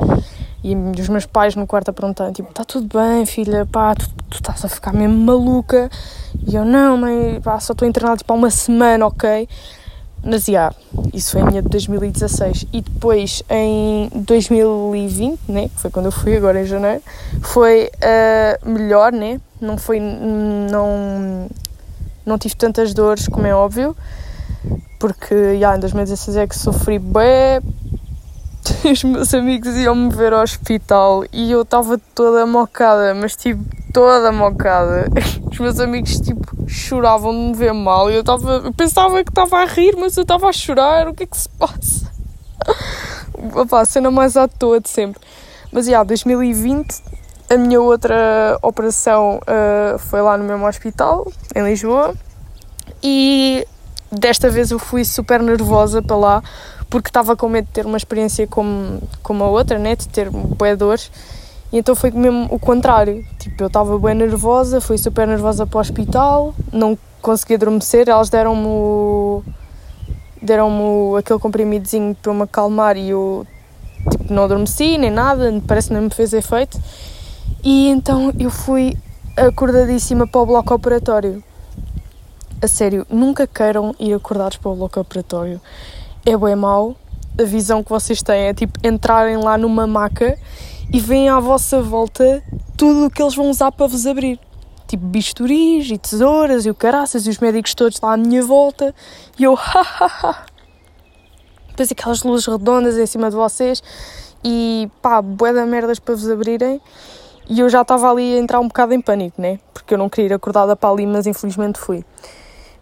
E 0.63 0.77
os 0.77 1.09
meus 1.09 1.27
pais 1.27 1.57
no 1.57 1.67
quarto 1.67 1.89
a 1.89 1.93
perguntar, 1.93 2.31
tipo, 2.31 2.49
está 2.49 2.65
tudo 2.65 2.97
bem, 2.97 3.27
filha, 3.27 3.67
pá, 3.67 3.97
tu, 3.97 4.09
tu 4.31 4.37
estás 4.37 4.65
a 4.65 4.69
ficar 4.69 4.93
mesmo 4.93 5.17
maluca. 5.17 5.91
E 6.47 6.55
eu, 6.55 6.65
não, 6.65 6.97
mãe, 6.99 7.41
pá, 7.41 7.59
só 7.59 7.73
estou 7.73 7.89
internada 7.89 8.19
tipo 8.19 8.33
há 8.33 8.37
uma 8.37 8.51
semana, 8.51 9.09
ok? 9.09 9.49
Mas 10.23 10.45
já, 10.45 10.73
isso 11.15 11.33
foi 11.33 11.43
minha 11.43 11.63
de 11.63 11.69
2016. 11.69 12.67
E 12.73 12.83
depois 12.83 13.43
em 13.49 14.11
2020, 14.15 15.41
né, 15.49 15.69
que 15.69 15.81
foi 15.81 15.91
quando 15.91 16.07
eu 16.07 16.13
fui 16.13 16.37
agora 16.37 16.61
em 16.61 16.67
janeiro, 16.67 17.03
foi 17.41 17.91
uh, 17.97 18.69
melhor, 18.69 19.13
né? 19.13 19.41
Não 19.61 19.79
foi. 19.79 19.99
Não, 20.01 21.49
não 22.25 22.39
tive 22.39 22.55
tantas 22.55 22.93
dores, 22.93 23.29
como 23.29 23.47
é 23.47 23.55
óbvio, 23.55 23.97
porque 24.99 25.59
já 25.59 25.77
em 25.77 25.81
2016 25.81 26.37
é 26.37 26.47
que 26.47 26.57
sofri 26.57 26.99
bem. 26.99 27.61
Os 28.93 29.03
meus 29.03 29.33
amigos 29.33 29.75
iam-me 29.75 30.11
ver 30.11 30.35
ao 30.35 30.43
hospital 30.43 31.25
e 31.33 31.51
eu 31.51 31.63
estava 31.63 31.99
toda 32.15 32.45
mocada, 32.45 33.15
mas 33.15 33.35
tipo, 33.35 33.65
toda 33.93 34.31
mocada. 34.31 35.09
Os 35.51 35.59
meus 35.59 35.81
amigos 35.81 36.21
tipo 36.21 36.40
choravam 36.71 37.33
de 37.33 37.39
me 37.39 37.55
ver 37.55 37.75
mal 37.75 38.11
eu, 38.11 38.23
tava, 38.23 38.63
eu 38.65 38.73
pensava 38.73 39.23
que 39.25 39.31
estava 39.31 39.59
a 39.59 39.65
rir, 39.65 39.97
mas 39.97 40.17
eu 40.17 40.23
estava 40.23 40.49
a 40.49 40.53
chorar. 40.53 41.09
O 41.09 41.15
que 41.15 41.25
é 41.25 41.27
que 41.27 41.37
se 41.37 41.49
passa? 41.51 42.11
Opa, 43.55 43.85
cena 43.85 44.11
mais 44.11 44.37
à 44.37 44.47
toa 44.47 44.81
de 44.81 44.89
sempre. 44.89 45.21
Mas 45.73 45.87
já, 45.87 45.93
yeah, 45.93 46.09
2020, 46.09 47.03
a 47.51 47.57
minha 47.57 47.81
outra 47.81 48.59
operação 48.63 49.41
uh, 49.43 49.99
foi 49.99 50.23
lá 50.23 50.37
no 50.37 50.45
mesmo 50.45 50.67
hospital, 50.67 51.31
em 51.55 51.65
Lisboa, 51.65 52.15
e 53.03 53.67
desta 54.11 54.51
vez 54.51 54.71
eu 54.71 54.79
fui 54.79 55.05
super 55.05 55.41
nervosa 55.43 56.03
para 56.03 56.17
lá 56.17 56.43
porque 56.89 57.09
estava 57.09 57.37
com 57.37 57.49
medo 57.49 57.67
de 57.67 57.73
ter 57.73 57.87
uma 57.87 57.97
experiência 57.97 58.47
como, 58.49 59.01
como 59.23 59.45
a 59.45 59.49
outra, 59.49 59.79
né? 59.79 59.95
de 59.95 60.09
ter 60.09 60.29
boedores 60.29 61.11
e 61.73 61.79
então 61.79 61.95
foi 61.95 62.11
mesmo 62.11 62.49
o 62.51 62.59
contrário. 62.59 63.25
Tipo, 63.39 63.63
eu 63.63 63.67
estava 63.69 63.99
bem 63.99 64.15
nervosa, 64.15 64.81
fui 64.81 64.99
super 64.99 65.27
nervosa 65.27 65.67
para 65.67 65.79
o 65.79 65.81
hospital, 65.81 66.55
não 66.73 66.99
consegui 67.23 67.55
adormecer, 67.55 68.09
elas 68.09 68.29
deram-me 68.29 69.43
deram-me 70.43 71.19
aquele 71.19 71.39
comprimidozinho 71.39 72.17
para 72.21 72.33
me 72.33 72.43
acalmar 72.43 72.97
e 72.97 73.11
eu 73.11 73.47
tipo, 74.11 74.33
não 74.33 74.45
adormeci 74.45 74.97
nem 74.97 75.11
nada, 75.11 75.53
parece 75.67 75.89
que 75.89 75.95
não 75.95 76.03
me 76.03 76.11
fez 76.11 76.33
efeito. 76.33 76.81
E 77.63 77.89
então 77.89 78.33
eu 78.39 78.51
fui 78.51 78.97
acordadíssima 79.37 80.27
para 80.27 80.41
o 80.41 80.47
bloco 80.47 80.75
operatório. 80.75 81.43
A 82.61 82.67
sério, 82.67 83.07
nunca 83.09 83.47
queiram 83.47 83.95
ir 83.99 84.13
acordados 84.13 84.57
para 84.57 84.71
o 84.71 84.77
bloco 84.77 84.99
operatório. 84.99 85.61
É 86.27 86.37
bem 86.37 86.57
mau. 86.57 86.97
A 87.39 87.45
visão 87.45 87.83
que 87.83 87.91
vocês 87.91 88.23
têm 88.23 88.49
é 88.49 88.55
tipo 88.55 88.79
entrarem 88.87 89.37
lá 89.37 89.57
numa 89.57 89.87
maca 89.87 90.37
e 90.93 90.99
veem 90.99 91.29
à 91.29 91.39
vossa 91.39 91.81
volta 91.81 92.43
tudo 92.77 93.07
o 93.07 93.11
que 93.11 93.23
eles 93.23 93.35
vão 93.35 93.51
usar 93.51 93.71
para 93.73 93.87
vos 93.87 94.07
abrir. 94.07 94.39
Tipo 94.87 95.07
bisturis 95.07 95.91
e 95.91 95.99
tesouras 95.99 96.67
e 96.67 96.71
o 96.71 96.75
caraças 96.75 97.27
e 97.27 97.31
os 97.31 97.39
médicos 97.39 97.75
todos 97.75 98.01
lá 98.01 98.15
à 98.15 98.17
minha 98.17 98.43
volta 98.43 98.95
e 99.39 99.45
eu, 99.45 99.55
hahaha. 99.55 100.47
Depois 101.69 101.93
aquelas 101.93 102.23
luzes 102.23 102.47
redondas 102.47 102.99
em 102.99 103.07
cima 103.07 103.31
de 103.31 103.37
vocês 103.37 103.83
e 104.45 104.91
pá, 105.01 105.23
bué 105.23 105.53
da 105.53 105.65
merdas 105.65 105.99
para 105.99 106.15
vos 106.15 106.29
abrirem. 106.29 106.81
E 107.49 107.61
eu 107.61 107.69
já 107.69 107.83
estava 107.83 108.11
ali 108.11 108.35
a 108.35 108.39
entrar 108.39 108.61
um 108.61 108.69
bocado 108.69 108.95
em 108.95 109.01
pânico, 109.01 109.41
né? 109.41 109.59
Porque 109.73 109.95
eu 109.95 109.99
não 109.99 110.09
queria 110.09 110.31
ir 110.31 110.33
acordada 110.33 110.77
para 110.77 110.91
ali, 110.91 111.07
mas 111.07 111.27
infelizmente 111.27 111.79
fui. 111.79 112.05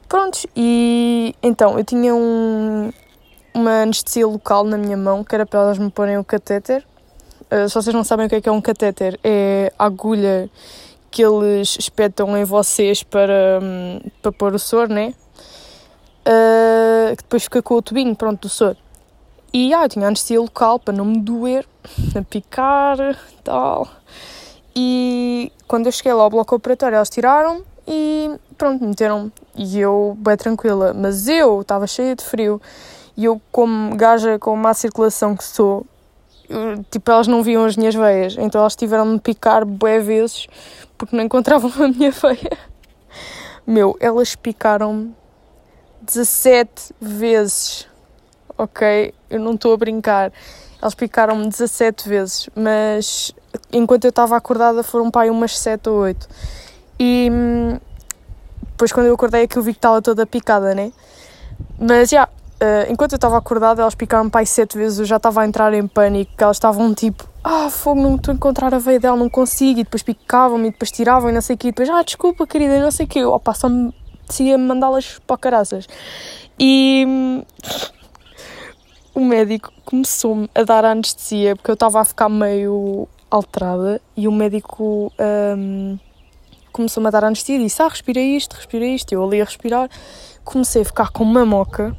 Prontos, 0.09 0.47
e 0.57 1.35
então 1.42 1.79
eu 1.79 1.85
tinha 1.85 2.14
um, 2.14 2.90
uma 3.55 3.83
anestesia 3.83 4.27
local 4.27 4.64
na 4.64 4.77
minha 4.77 4.97
mão, 4.97 5.23
que 5.23 5.35
era 5.35 5.47
para 5.47 5.61
elas 5.61 5.79
me 5.79 5.90
porem 5.90 6.18
o 6.18 6.25
catéter, 6.25 6.85
Uh, 7.51 7.69
se 7.69 7.75
vocês 7.75 7.95
não 7.95 8.05
sabem 8.05 8.27
o 8.27 8.29
que 8.29 8.37
é, 8.37 8.41
que 8.41 8.49
é 8.49 8.53
um 8.53 8.61
catéter, 8.61 9.19
é 9.25 9.73
a 9.79 9.87
agulha 9.87 10.51
que 11.11 11.23
eles 11.23 11.77
espetam 11.79 12.37
em 12.37 12.45
vocês 12.45 13.03
para, 13.03 13.61
um, 13.63 14.01
para 14.21 14.33
pôr 14.33 14.55
o 14.55 14.59
soro, 14.59 14.93
né? 14.93 15.15
Uh, 16.27 17.17
que 17.17 17.23
depois 17.23 17.45
fica 17.45 17.63
com 17.63 17.75
o 17.75 17.83
tubinho, 17.83 18.15
pronto, 18.15 18.43
do 18.43 18.49
soro. 18.49 18.77
E 19.53 19.73
ah, 19.73 19.85
eu 19.85 19.89
tinha 19.89 20.07
anestesia 20.07 20.41
local 20.41 20.79
para 20.79 20.93
não 20.93 21.07
me 21.07 21.21
doer, 21.21 21.67
a 22.15 22.23
picar 22.23 22.99
tal. 23.43 23.89
E 24.77 25.51
quando 25.67 25.87
eu 25.87 25.93
cheguei 25.93 26.13
lá 26.13 26.25
ao 26.25 26.31
bloco 26.31 26.55
operatório, 26.55 26.97
eles 26.97 27.09
tiraram 27.09 27.65
e 27.87 28.31
pronto, 28.59 28.85
meteram 28.85 29.33
e 29.57 29.81
eu, 29.81 30.17
bem 30.19 30.37
tranquila. 30.37 30.93
Mas 30.93 31.27
eu 31.27 31.63
estava 31.63 31.87
cheia 31.87 32.15
de 32.15 32.23
frio 32.23 32.61
e 33.17 33.25
eu, 33.25 33.41
como 33.51 33.97
gaja 33.97 34.39
com 34.39 34.55
má 34.55 34.75
circulação 34.75 35.35
que 35.35 35.43
sou, 35.43 35.87
tipo, 36.91 37.11
elas 37.11 37.27
não 37.27 37.43
viam 37.43 37.65
as 37.65 37.77
minhas 37.77 37.95
veias, 37.95 38.37
então 38.39 38.61
elas 38.61 38.77
tiveram 38.77 39.05
de 39.05 39.13
me 39.13 39.21
picar 39.21 39.65
bué 39.65 39.99
vezes 39.99 40.47
porque 40.97 41.17
não 41.17 41.25
encontravam 41.25 41.71
a 41.83 41.89
minha 41.89 42.11
veia. 42.11 42.59
Meu, 43.67 43.97
elas 44.01 44.35
picaram-me 44.35 45.15
17 46.03 46.95
vezes, 47.01 47.87
ok? 48.57 49.15
Eu 49.29 49.41
não 49.41 49.55
estou 49.55 49.75
a 49.75 49.77
brincar. 49.77 50.33
Elas 50.81 50.95
picaram-me 50.95 51.49
17 51.49 52.09
vezes, 52.09 52.49
mas 52.55 53.33
enquanto 53.73 54.05
eu 54.05 54.11
estava 54.11 54.37
acordada 54.37 54.83
foram 54.83 55.11
para 55.11 55.23
aí 55.23 55.31
umas 55.31 55.59
7 55.59 55.89
ou 55.89 55.97
8. 55.97 56.29
E 56.99 57.29
hum, 57.31 57.79
depois 58.71 58.93
quando 58.93 59.07
eu 59.07 59.15
acordei 59.15 59.43
aquilo 59.43 59.63
vi 59.63 59.73
que 59.73 59.79
estava 59.79 60.01
toda 60.01 60.27
picada, 60.27 60.75
né? 60.75 60.93
Mas 61.79 62.11
já, 62.11 62.19
yeah, 62.19 62.33
uh, 62.62 62.90
enquanto 62.92 63.12
eu 63.12 63.16
estava 63.16 63.37
acordada 63.37 63.83
elas 63.83 63.94
picaram-me 63.94 64.31
para 64.31 64.40
aí 64.40 64.47
7 64.47 64.77
vezes, 64.77 64.99
eu 64.99 65.05
já 65.05 65.16
estava 65.16 65.42
a 65.42 65.47
entrar 65.47 65.73
em 65.75 65.87
pânico, 65.87 66.33
elas 66.38 66.57
estavam 66.57 66.94
tipo, 66.94 67.25
ah, 67.42 67.71
fogo, 67.71 68.01
não 68.01 68.16
estou 68.16 68.33
a 68.33 68.35
encontrar 68.35 68.75
a 68.75 68.79
veia 68.79 69.01
dela, 69.01 69.16
não 69.16 69.29
consigo, 69.29 69.81
e 69.81 69.85
depois 69.85 70.03
picavam-me, 70.03 70.68
e 70.68 70.71
depois 70.71 70.90
tiravam, 70.90 71.31
e 71.31 71.33
não 71.33 71.40
sei 71.40 71.57
o 71.57 71.59
quê, 71.59 71.68
e 71.68 71.71
depois, 71.71 71.88
ah, 71.90 72.03
desculpa 72.03 72.47
querida, 72.47 72.77
e 72.77 72.81
não 72.81 72.90
sei 72.90 73.07
o 73.07 73.09
quê, 73.09 73.25
opa, 73.25 73.55
só 73.55 73.68
me 73.68 73.94
decidia 74.27 74.59
mandá-las 74.59 75.18
para 75.27 75.38
caraças. 75.38 75.88
E 76.59 77.05
hum, 77.07 77.42
o 79.14 79.25
médico 79.25 79.73
começou-me 79.85 80.49
a 80.55 80.62
dar 80.62 80.85
anestesia 80.85 81.57
porque 81.57 81.71
eu 81.71 81.75
estava 81.75 82.01
a 82.01 82.05
ficar 82.05 82.29
meio 82.29 83.09
alterada 83.31 84.01
e 84.16 84.29
o 84.29 84.33
médico 84.33 85.12
um, 85.57 85.99
começou-me 86.73 87.09
a 87.09 87.11
dar 87.11 87.25
anestesia 87.25 87.57
e 87.57 87.64
disse: 87.64 87.83
Ah, 87.83 87.88
respira 87.88 88.21
isto, 88.21 88.55
respira 88.55 88.85
isto. 88.87 89.12
Eu 89.12 89.25
ali 89.25 89.40
a 89.40 89.44
respirar, 89.44 89.88
comecei 90.44 90.83
a 90.83 90.85
ficar 90.85 91.11
com 91.11 91.25
uma 91.25 91.44
moca. 91.44 91.97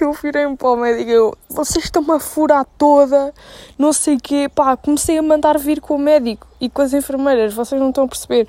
Eu 0.00 0.12
virei-me 0.12 0.56
para 0.56 0.70
o 0.70 0.76
médico 0.76 1.10
eu, 1.10 1.34
vocês 1.48 1.84
estão-me 1.84 2.12
a 2.12 2.18
furar 2.18 2.64
toda, 2.78 3.32
não 3.78 3.92
sei 3.92 4.16
o 4.16 4.20
quê, 4.20 4.48
pá, 4.52 4.76
comecei 4.76 5.18
a 5.18 5.22
mandar 5.22 5.58
vir 5.58 5.80
com 5.80 5.96
o 5.96 5.98
médico 5.98 6.46
e 6.60 6.70
com 6.70 6.82
as 6.82 6.92
enfermeiras, 6.92 7.54
vocês 7.54 7.80
não 7.80 7.90
estão 7.90 8.04
a 8.04 8.08
perceber. 8.08 8.48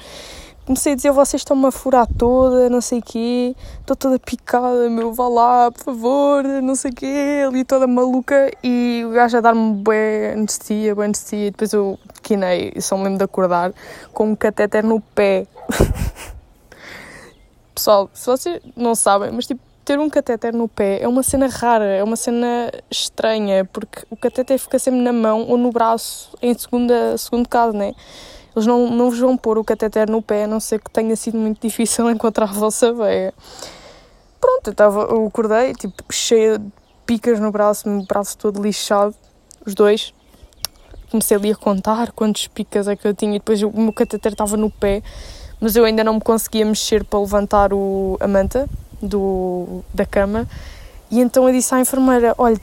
Comecei 0.63 0.93
a 0.93 0.95
dizer 0.95 1.11
vocês 1.11 1.41
estão-me 1.41 1.65
a 1.65 1.71
furar 1.71 2.07
toda, 2.17 2.69
não 2.69 2.79
sei 2.79 2.99
o 2.99 3.01
quê, 3.01 3.55
estou 3.79 3.95
toda 3.95 4.19
picada, 4.19 4.89
meu, 4.89 5.11
vá 5.11 5.27
lá, 5.27 5.71
por 5.71 5.83
favor, 5.83 6.43
não 6.43 6.75
sei 6.75 6.91
o 6.91 6.93
quê, 6.93 7.43
ali 7.45 7.65
toda 7.65 7.87
maluca 7.87 8.49
e 8.63 9.03
o 9.05 9.11
gajo 9.11 9.37
a 9.37 9.41
dar-me 9.41 9.73
bué 9.73 10.33
anestesia, 10.33 10.95
bué 10.95 11.05
anestesia 11.05 11.47
e 11.47 11.51
depois 11.51 11.73
eu 11.73 11.99
quinei, 12.21 12.73
só 12.79 12.95
me 12.95 13.03
lembro 13.03 13.17
de 13.17 13.23
acordar 13.25 13.73
com 14.13 14.31
um 14.31 14.35
catéter 14.35 14.83
no 14.83 15.01
pé. 15.01 15.47
Pessoal, 17.73 18.09
se 18.13 18.27
vocês 18.27 18.61
não 18.75 18.93
sabem, 18.93 19.31
mas 19.31 19.47
tipo, 19.47 19.61
ter 19.91 19.99
um 19.99 20.09
catéter 20.09 20.53
no 20.53 20.69
pé 20.69 21.01
é 21.01 21.07
uma 21.07 21.21
cena 21.21 21.47
rara, 21.47 21.83
é 21.83 22.01
uma 22.01 22.15
cena 22.15 22.71
estranha, 22.89 23.65
porque 23.65 24.05
o 24.09 24.15
catéter 24.15 24.57
fica 24.57 24.79
sempre 24.79 25.01
na 25.01 25.11
mão 25.11 25.45
ou 25.49 25.57
no 25.57 25.69
braço, 25.69 26.29
em 26.41 26.57
segunda, 26.57 27.17
segundo 27.17 27.49
caso, 27.49 27.75
né? 27.77 27.93
Eles 28.55 28.65
não, 28.65 28.89
não 28.89 29.09
vos 29.09 29.19
vão 29.19 29.35
pôr 29.35 29.57
o 29.57 29.65
cateter 29.65 30.09
no 30.09 30.21
pé, 30.21 30.45
a 30.45 30.47
não 30.47 30.61
ser 30.61 30.79
que 30.79 30.89
tenha 30.89 31.13
sido 31.17 31.37
muito 31.37 31.61
difícil 31.61 32.07
encontrar 32.11 32.45
a 32.45 32.53
vossa 32.53 32.93
veia. 32.93 33.33
Pronto, 34.39 34.69
eu, 34.69 34.73
tava, 34.73 35.01
eu 35.01 35.27
acordei, 35.27 35.73
tipo, 35.73 36.01
cheia 36.09 36.57
de 36.57 36.71
picas 37.05 37.37
no 37.41 37.51
braço, 37.51 37.89
meu 37.89 38.05
braço 38.05 38.37
todo 38.37 38.63
lixado, 38.63 39.13
os 39.65 39.75
dois. 39.75 40.13
Comecei 41.09 41.35
ali 41.35 41.51
a 41.51 41.55
contar 41.55 42.13
quantas 42.13 42.47
picas 42.47 42.87
é 42.87 42.95
que 42.95 43.05
eu 43.05 43.13
tinha 43.13 43.35
e 43.35 43.39
depois 43.39 43.61
o 43.61 43.69
meu 43.71 43.91
cateter 43.91 44.31
estava 44.31 44.55
no 44.55 44.71
pé, 44.71 45.03
mas 45.59 45.75
eu 45.75 45.83
ainda 45.83 46.01
não 46.01 46.13
me 46.13 46.21
conseguia 46.21 46.65
mexer 46.65 47.03
para 47.03 47.19
levantar 47.19 47.73
o, 47.73 48.15
a 48.21 48.27
manta 48.29 48.69
do, 49.01 49.83
da 49.93 50.05
cama. 50.05 50.47
E 51.09 51.19
então 51.19 51.47
eu 51.47 51.53
disse 51.53 51.73
à 51.73 51.79
enfermeira: 51.79 52.33
Olha, 52.37 52.59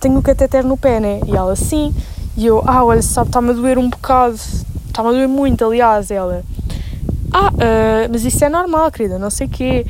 tenho 0.00 0.18
o 0.18 0.22
cateter 0.22 0.64
no 0.64 0.76
pé, 0.76 1.00
né? 1.00 1.20
E 1.26 1.36
ela, 1.36 1.54
sim. 1.56 1.94
E 2.36 2.46
eu, 2.46 2.62
ah, 2.66 2.84
olha, 2.84 3.02
sabe, 3.02 3.28
está-me 3.28 3.50
a 3.50 3.52
doer 3.52 3.78
um 3.78 3.88
bocado. 3.88 4.38
Está-me 4.86 5.08
a 5.08 5.12
doer 5.12 5.28
muito, 5.28 5.64
aliás, 5.64 6.10
ela. 6.10 6.42
Ah, 7.32 7.48
uh, 7.48 8.08
mas 8.10 8.24
isso 8.24 8.44
é 8.44 8.48
normal, 8.48 8.90
querida, 8.92 9.18
não 9.18 9.30
sei 9.30 9.46
o 9.46 9.50
quê. 9.50 9.86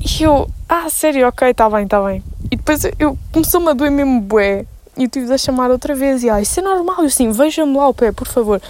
E 0.00 0.22
eu, 0.22 0.48
ah, 0.68 0.88
sério, 0.88 1.26
ok, 1.28 1.50
está 1.50 1.68
bem, 1.68 1.84
está 1.84 2.00
bem. 2.00 2.22
E 2.50 2.56
depois 2.56 2.84
eu 2.98 3.18
começou-me 3.32 3.68
a 3.68 3.72
doer 3.72 3.90
mesmo 3.90 4.20
bué. 4.20 4.64
E 4.96 5.04
eu 5.04 5.08
tive 5.08 5.26
de 5.26 5.32
a 5.32 5.38
chamar 5.38 5.70
outra 5.70 5.94
vez. 5.94 6.22
E 6.22 6.30
ah, 6.30 6.40
isso 6.40 6.60
é 6.60 6.62
normal. 6.62 6.96
Eu 7.00 7.06
assim, 7.06 7.30
veja-me 7.30 7.76
lá 7.76 7.88
o 7.88 7.94
pé, 7.94 8.12
por 8.12 8.26
favor. 8.26 8.60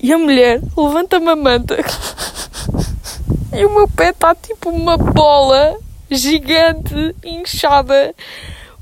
E 0.00 0.12
a 0.12 0.18
mulher 0.18 0.60
levanta-me 0.76 1.28
a 1.28 1.36
manta. 1.36 1.76
e 3.54 3.64
o 3.64 3.70
meu 3.72 3.88
pé 3.88 4.10
está 4.10 4.34
tipo 4.34 4.68
uma 4.70 4.96
bola 4.96 5.76
gigante, 6.10 7.14
inchada. 7.24 8.14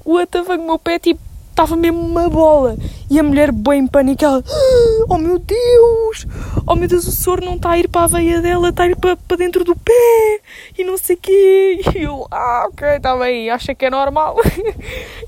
O 0.05 0.17
atavanho 0.19 0.61
do 0.61 0.67
meu 0.67 0.79
pé, 0.79 0.99
tipo, 0.99 1.21
estava 1.51 1.77
mesmo 1.77 2.01
uma 2.01 2.29
bola. 2.29 2.77
E 3.11 3.19
a 3.21 3.23
mulher, 3.23 3.53
bem 3.53 3.87
panicada, 3.87 4.43
oh 5.09 5.19
meu 5.19 5.39
Deus, 5.39 6.27
oh 6.67 6.75
meu 6.75 6.89
Deus, 6.89 7.07
o 7.07 7.13
soro 7.13 7.45
não 7.45 7.57
está 7.57 7.73
a 7.73 7.79
ir 7.79 7.89
para 7.89 8.05
a 8.05 8.07
veia 8.07 8.41
dela, 8.41 8.71
está 8.71 8.85
a 8.85 8.87
ir 8.89 8.97
para, 8.97 9.17
para 9.17 9.37
dentro 9.37 9.63
do 9.63 9.77
pé, 9.77 10.41
e 10.79 10.83
não 10.83 10.97
sei 10.97 11.17
o 11.17 11.19
quê. 11.19 11.81
E 11.95 12.03
eu, 12.03 12.27
ah, 12.31 12.67
ok, 12.69 12.89
está 12.97 13.15
bem, 13.17 13.51
acha 13.51 13.75
que 13.75 13.85
é 13.85 13.91
normal. 13.91 14.37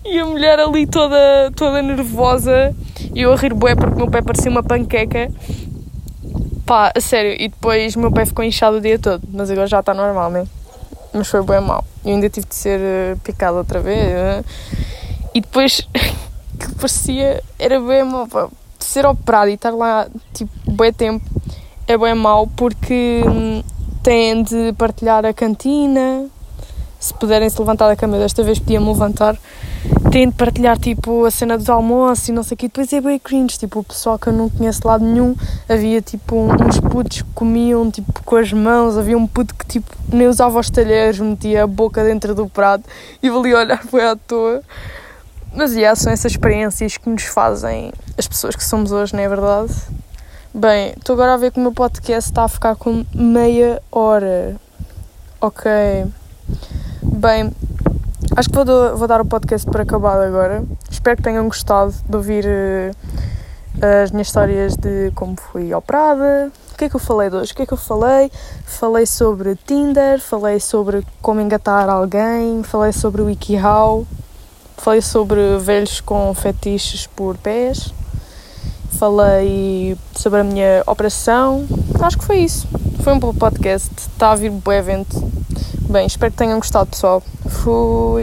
E 0.07 0.19
a 0.19 0.27
mulher 0.27 0.61
ali 0.61 0.87
toda, 0.87 1.51
toda 1.57 1.81
nervosa, 1.81 2.75
e 3.15 3.23
eu 3.23 3.33
a 3.33 3.37
rir 3.37 3.55
bué 3.55 3.75
porque 3.75 3.95
o 3.95 3.97
meu 3.97 4.11
pé 4.11 4.21
parecia 4.21 4.51
uma 4.51 4.63
panqueca. 4.63 5.31
Pá, 6.67 6.93
a 6.95 7.01
sério, 7.01 7.37
e 7.39 7.49
depois 7.49 7.95
o 7.95 8.01
meu 8.01 8.11
pé 8.11 8.25
ficou 8.25 8.43
inchado 8.45 8.79
o 8.79 8.81
dia 8.81 8.99
todo, 8.99 9.23
mas 9.31 9.51
agora 9.51 9.67
já 9.67 9.81
está 9.81 9.93
normal, 9.93 10.31
né? 10.31 10.47
Mas 11.13 11.29
foi 11.29 11.43
bem 11.43 11.61
mal. 11.61 11.85
Eu 12.05 12.15
ainda 12.15 12.29
tive 12.31 12.47
de 12.47 12.55
ser 12.55 12.81
uh, 12.81 13.19
picado 13.21 13.59
outra 13.59 13.81
vez. 13.81 14.09
Uh, 14.09 14.45
e 15.35 15.41
depois, 15.41 15.87
que 16.59 16.75
parecia, 16.77 17.43
era 17.59 17.79
bem 17.81 18.03
mau, 18.05 18.27
pá. 18.27 18.49
Ser 18.79 19.05
operado 19.07 19.51
e 19.51 19.55
estar 19.55 19.71
lá, 19.71 20.07
tipo, 20.33 20.53
bem 20.73 20.93
tempo, 20.93 21.25
é 21.87 21.99
bem 21.99 22.15
mau 22.15 22.47
porque 22.47 23.23
hum, 23.27 23.63
têm 24.03 24.43
de 24.43 24.73
partilhar 24.73 25.25
a 25.25 25.33
cantina. 25.33 26.29
Se 27.05 27.13
puderem 27.13 27.51
se 27.51 27.59
levantar 27.59 27.87
da 27.87 27.95
cama, 27.95 28.17
desta 28.17 28.43
vez 28.43 28.59
podiam-me 28.59 28.89
levantar. 28.89 29.37
De 30.09 30.33
partilhar, 30.33 30.79
tipo, 30.79 31.27
a 31.27 31.31
cena 31.31 31.59
dos 31.59 31.69
almoços 31.69 32.31
e 32.31 32.33
não 32.33 32.43
sei 32.43 32.55
o 32.55 32.57
quê. 32.57 32.67
Depois 32.67 32.91
é 32.95 33.01
bem 33.03 33.19
cringe, 33.19 33.59
tipo, 33.59 33.81
o 33.81 33.85
pessoal 33.85 34.19
que 34.19 34.29
eu 34.29 34.33
não 34.33 34.49
conheço 34.49 34.81
de 34.81 34.87
lado 34.87 35.05
nenhum. 35.05 35.37
Havia, 35.69 36.01
tipo, 36.01 36.35
uns 36.35 36.81
putos 36.81 37.21
que 37.21 37.29
comiam, 37.35 37.91
tipo, 37.91 38.11
com 38.25 38.37
as 38.37 38.51
mãos. 38.55 38.97
Havia 38.97 39.19
um 39.19 39.27
puto 39.27 39.55
que, 39.55 39.67
tipo, 39.67 39.95
nem 40.11 40.29
usava 40.29 40.59
os 40.59 40.71
talheres, 40.71 41.21
metia 41.21 41.65
a 41.65 41.67
boca 41.67 42.03
dentro 42.03 42.35
do 42.35 42.49
prato 42.49 42.85
e 43.23 43.29
valia 43.29 43.59
olhar 43.59 43.85
foi 43.85 44.03
à 44.03 44.17
toa. 44.17 44.63
Mas, 45.55 45.75
yeah, 45.75 45.95
são 45.95 46.11
essas 46.11 46.33
experiências 46.33 46.97
que 46.97 47.11
nos 47.11 47.25
fazem 47.25 47.93
as 48.17 48.27
pessoas 48.27 48.57
que 48.57 48.65
somos 48.65 48.93
hoje, 48.93 49.15
não 49.15 49.23
é 49.23 49.29
verdade? 49.29 49.75
Bem, 50.55 50.95
estou 50.97 51.13
agora 51.13 51.35
a 51.35 51.37
ver 51.37 51.53
que 51.53 51.59
o 51.59 51.63
meu 51.63 51.73
podcast 51.73 52.31
está 52.31 52.45
a 52.45 52.49
ficar 52.49 52.77
com 52.77 53.05
meia 53.15 53.83
hora. 53.93 54.57
Ok. 55.39 55.71
Bem, 57.05 57.53
acho 58.35 58.49
que 58.49 58.55
vou, 58.57 58.97
vou 58.97 59.07
dar 59.07 59.21
o 59.21 59.25
podcast 59.27 59.71
por 59.71 59.81
acabado 59.81 60.23
agora. 60.23 60.65
Espero 60.91 61.19
que 61.19 61.23
tenham 61.23 61.45
gostado 61.45 61.95
de 62.09 62.17
ouvir 62.17 62.47
uh, 62.47 64.03
as 64.03 64.11
minhas 64.11 64.29
histórias 64.29 64.75
de 64.77 65.13
como 65.15 65.37
fui 65.37 65.73
operada. 65.75 66.51
O 66.73 66.77
que 66.77 66.87
é 66.87 66.89
que 66.89 66.97
eu 66.97 67.01
falei 67.01 67.29
de 67.29 67.37
hoje? 67.37 67.53
O 67.53 67.57
que 67.57 67.63
é 67.63 67.67
que 67.67 67.75
eu 67.75 67.79
falei? 67.79 68.33
Falei 68.65 69.07
sobre 69.07 69.55
Tinder, 69.67 70.19
falei 70.19 70.59
sobre 70.59 71.07
como 71.21 71.41
engatar 71.41 71.89
alguém, 71.89 72.63
falei 72.63 72.93
sobre 72.93 73.21
o 73.21 73.27
WikiHow. 73.27 74.07
Falei 74.79 75.01
sobre 75.01 75.59
velhos 75.59 76.01
com 76.01 76.35
fetiches 76.35 77.07
por 77.07 77.37
pés. 77.37 77.93
Falei 78.99 79.97
sobre 80.15 80.41
a 80.41 80.45
minha 80.45 80.83
operação. 80.87 81.67
Acho 82.01 82.19
que 82.19 82.25
foi 82.25 82.39
isso. 82.39 82.69
Foi 83.03 83.13
um 83.13 83.19
bom 83.19 83.35
podcast. 83.35 83.91
Está 83.97 84.33
a 84.33 84.37
vir 84.37 84.51
bom 84.51 84.73
evento. 84.73 85.17
Bem, 85.91 86.07
espero 86.07 86.33
que 86.33 86.39
tenham 86.39 86.59
gostado, 86.59 86.91
pessoal. 86.91 87.23
Fui. 87.49 88.23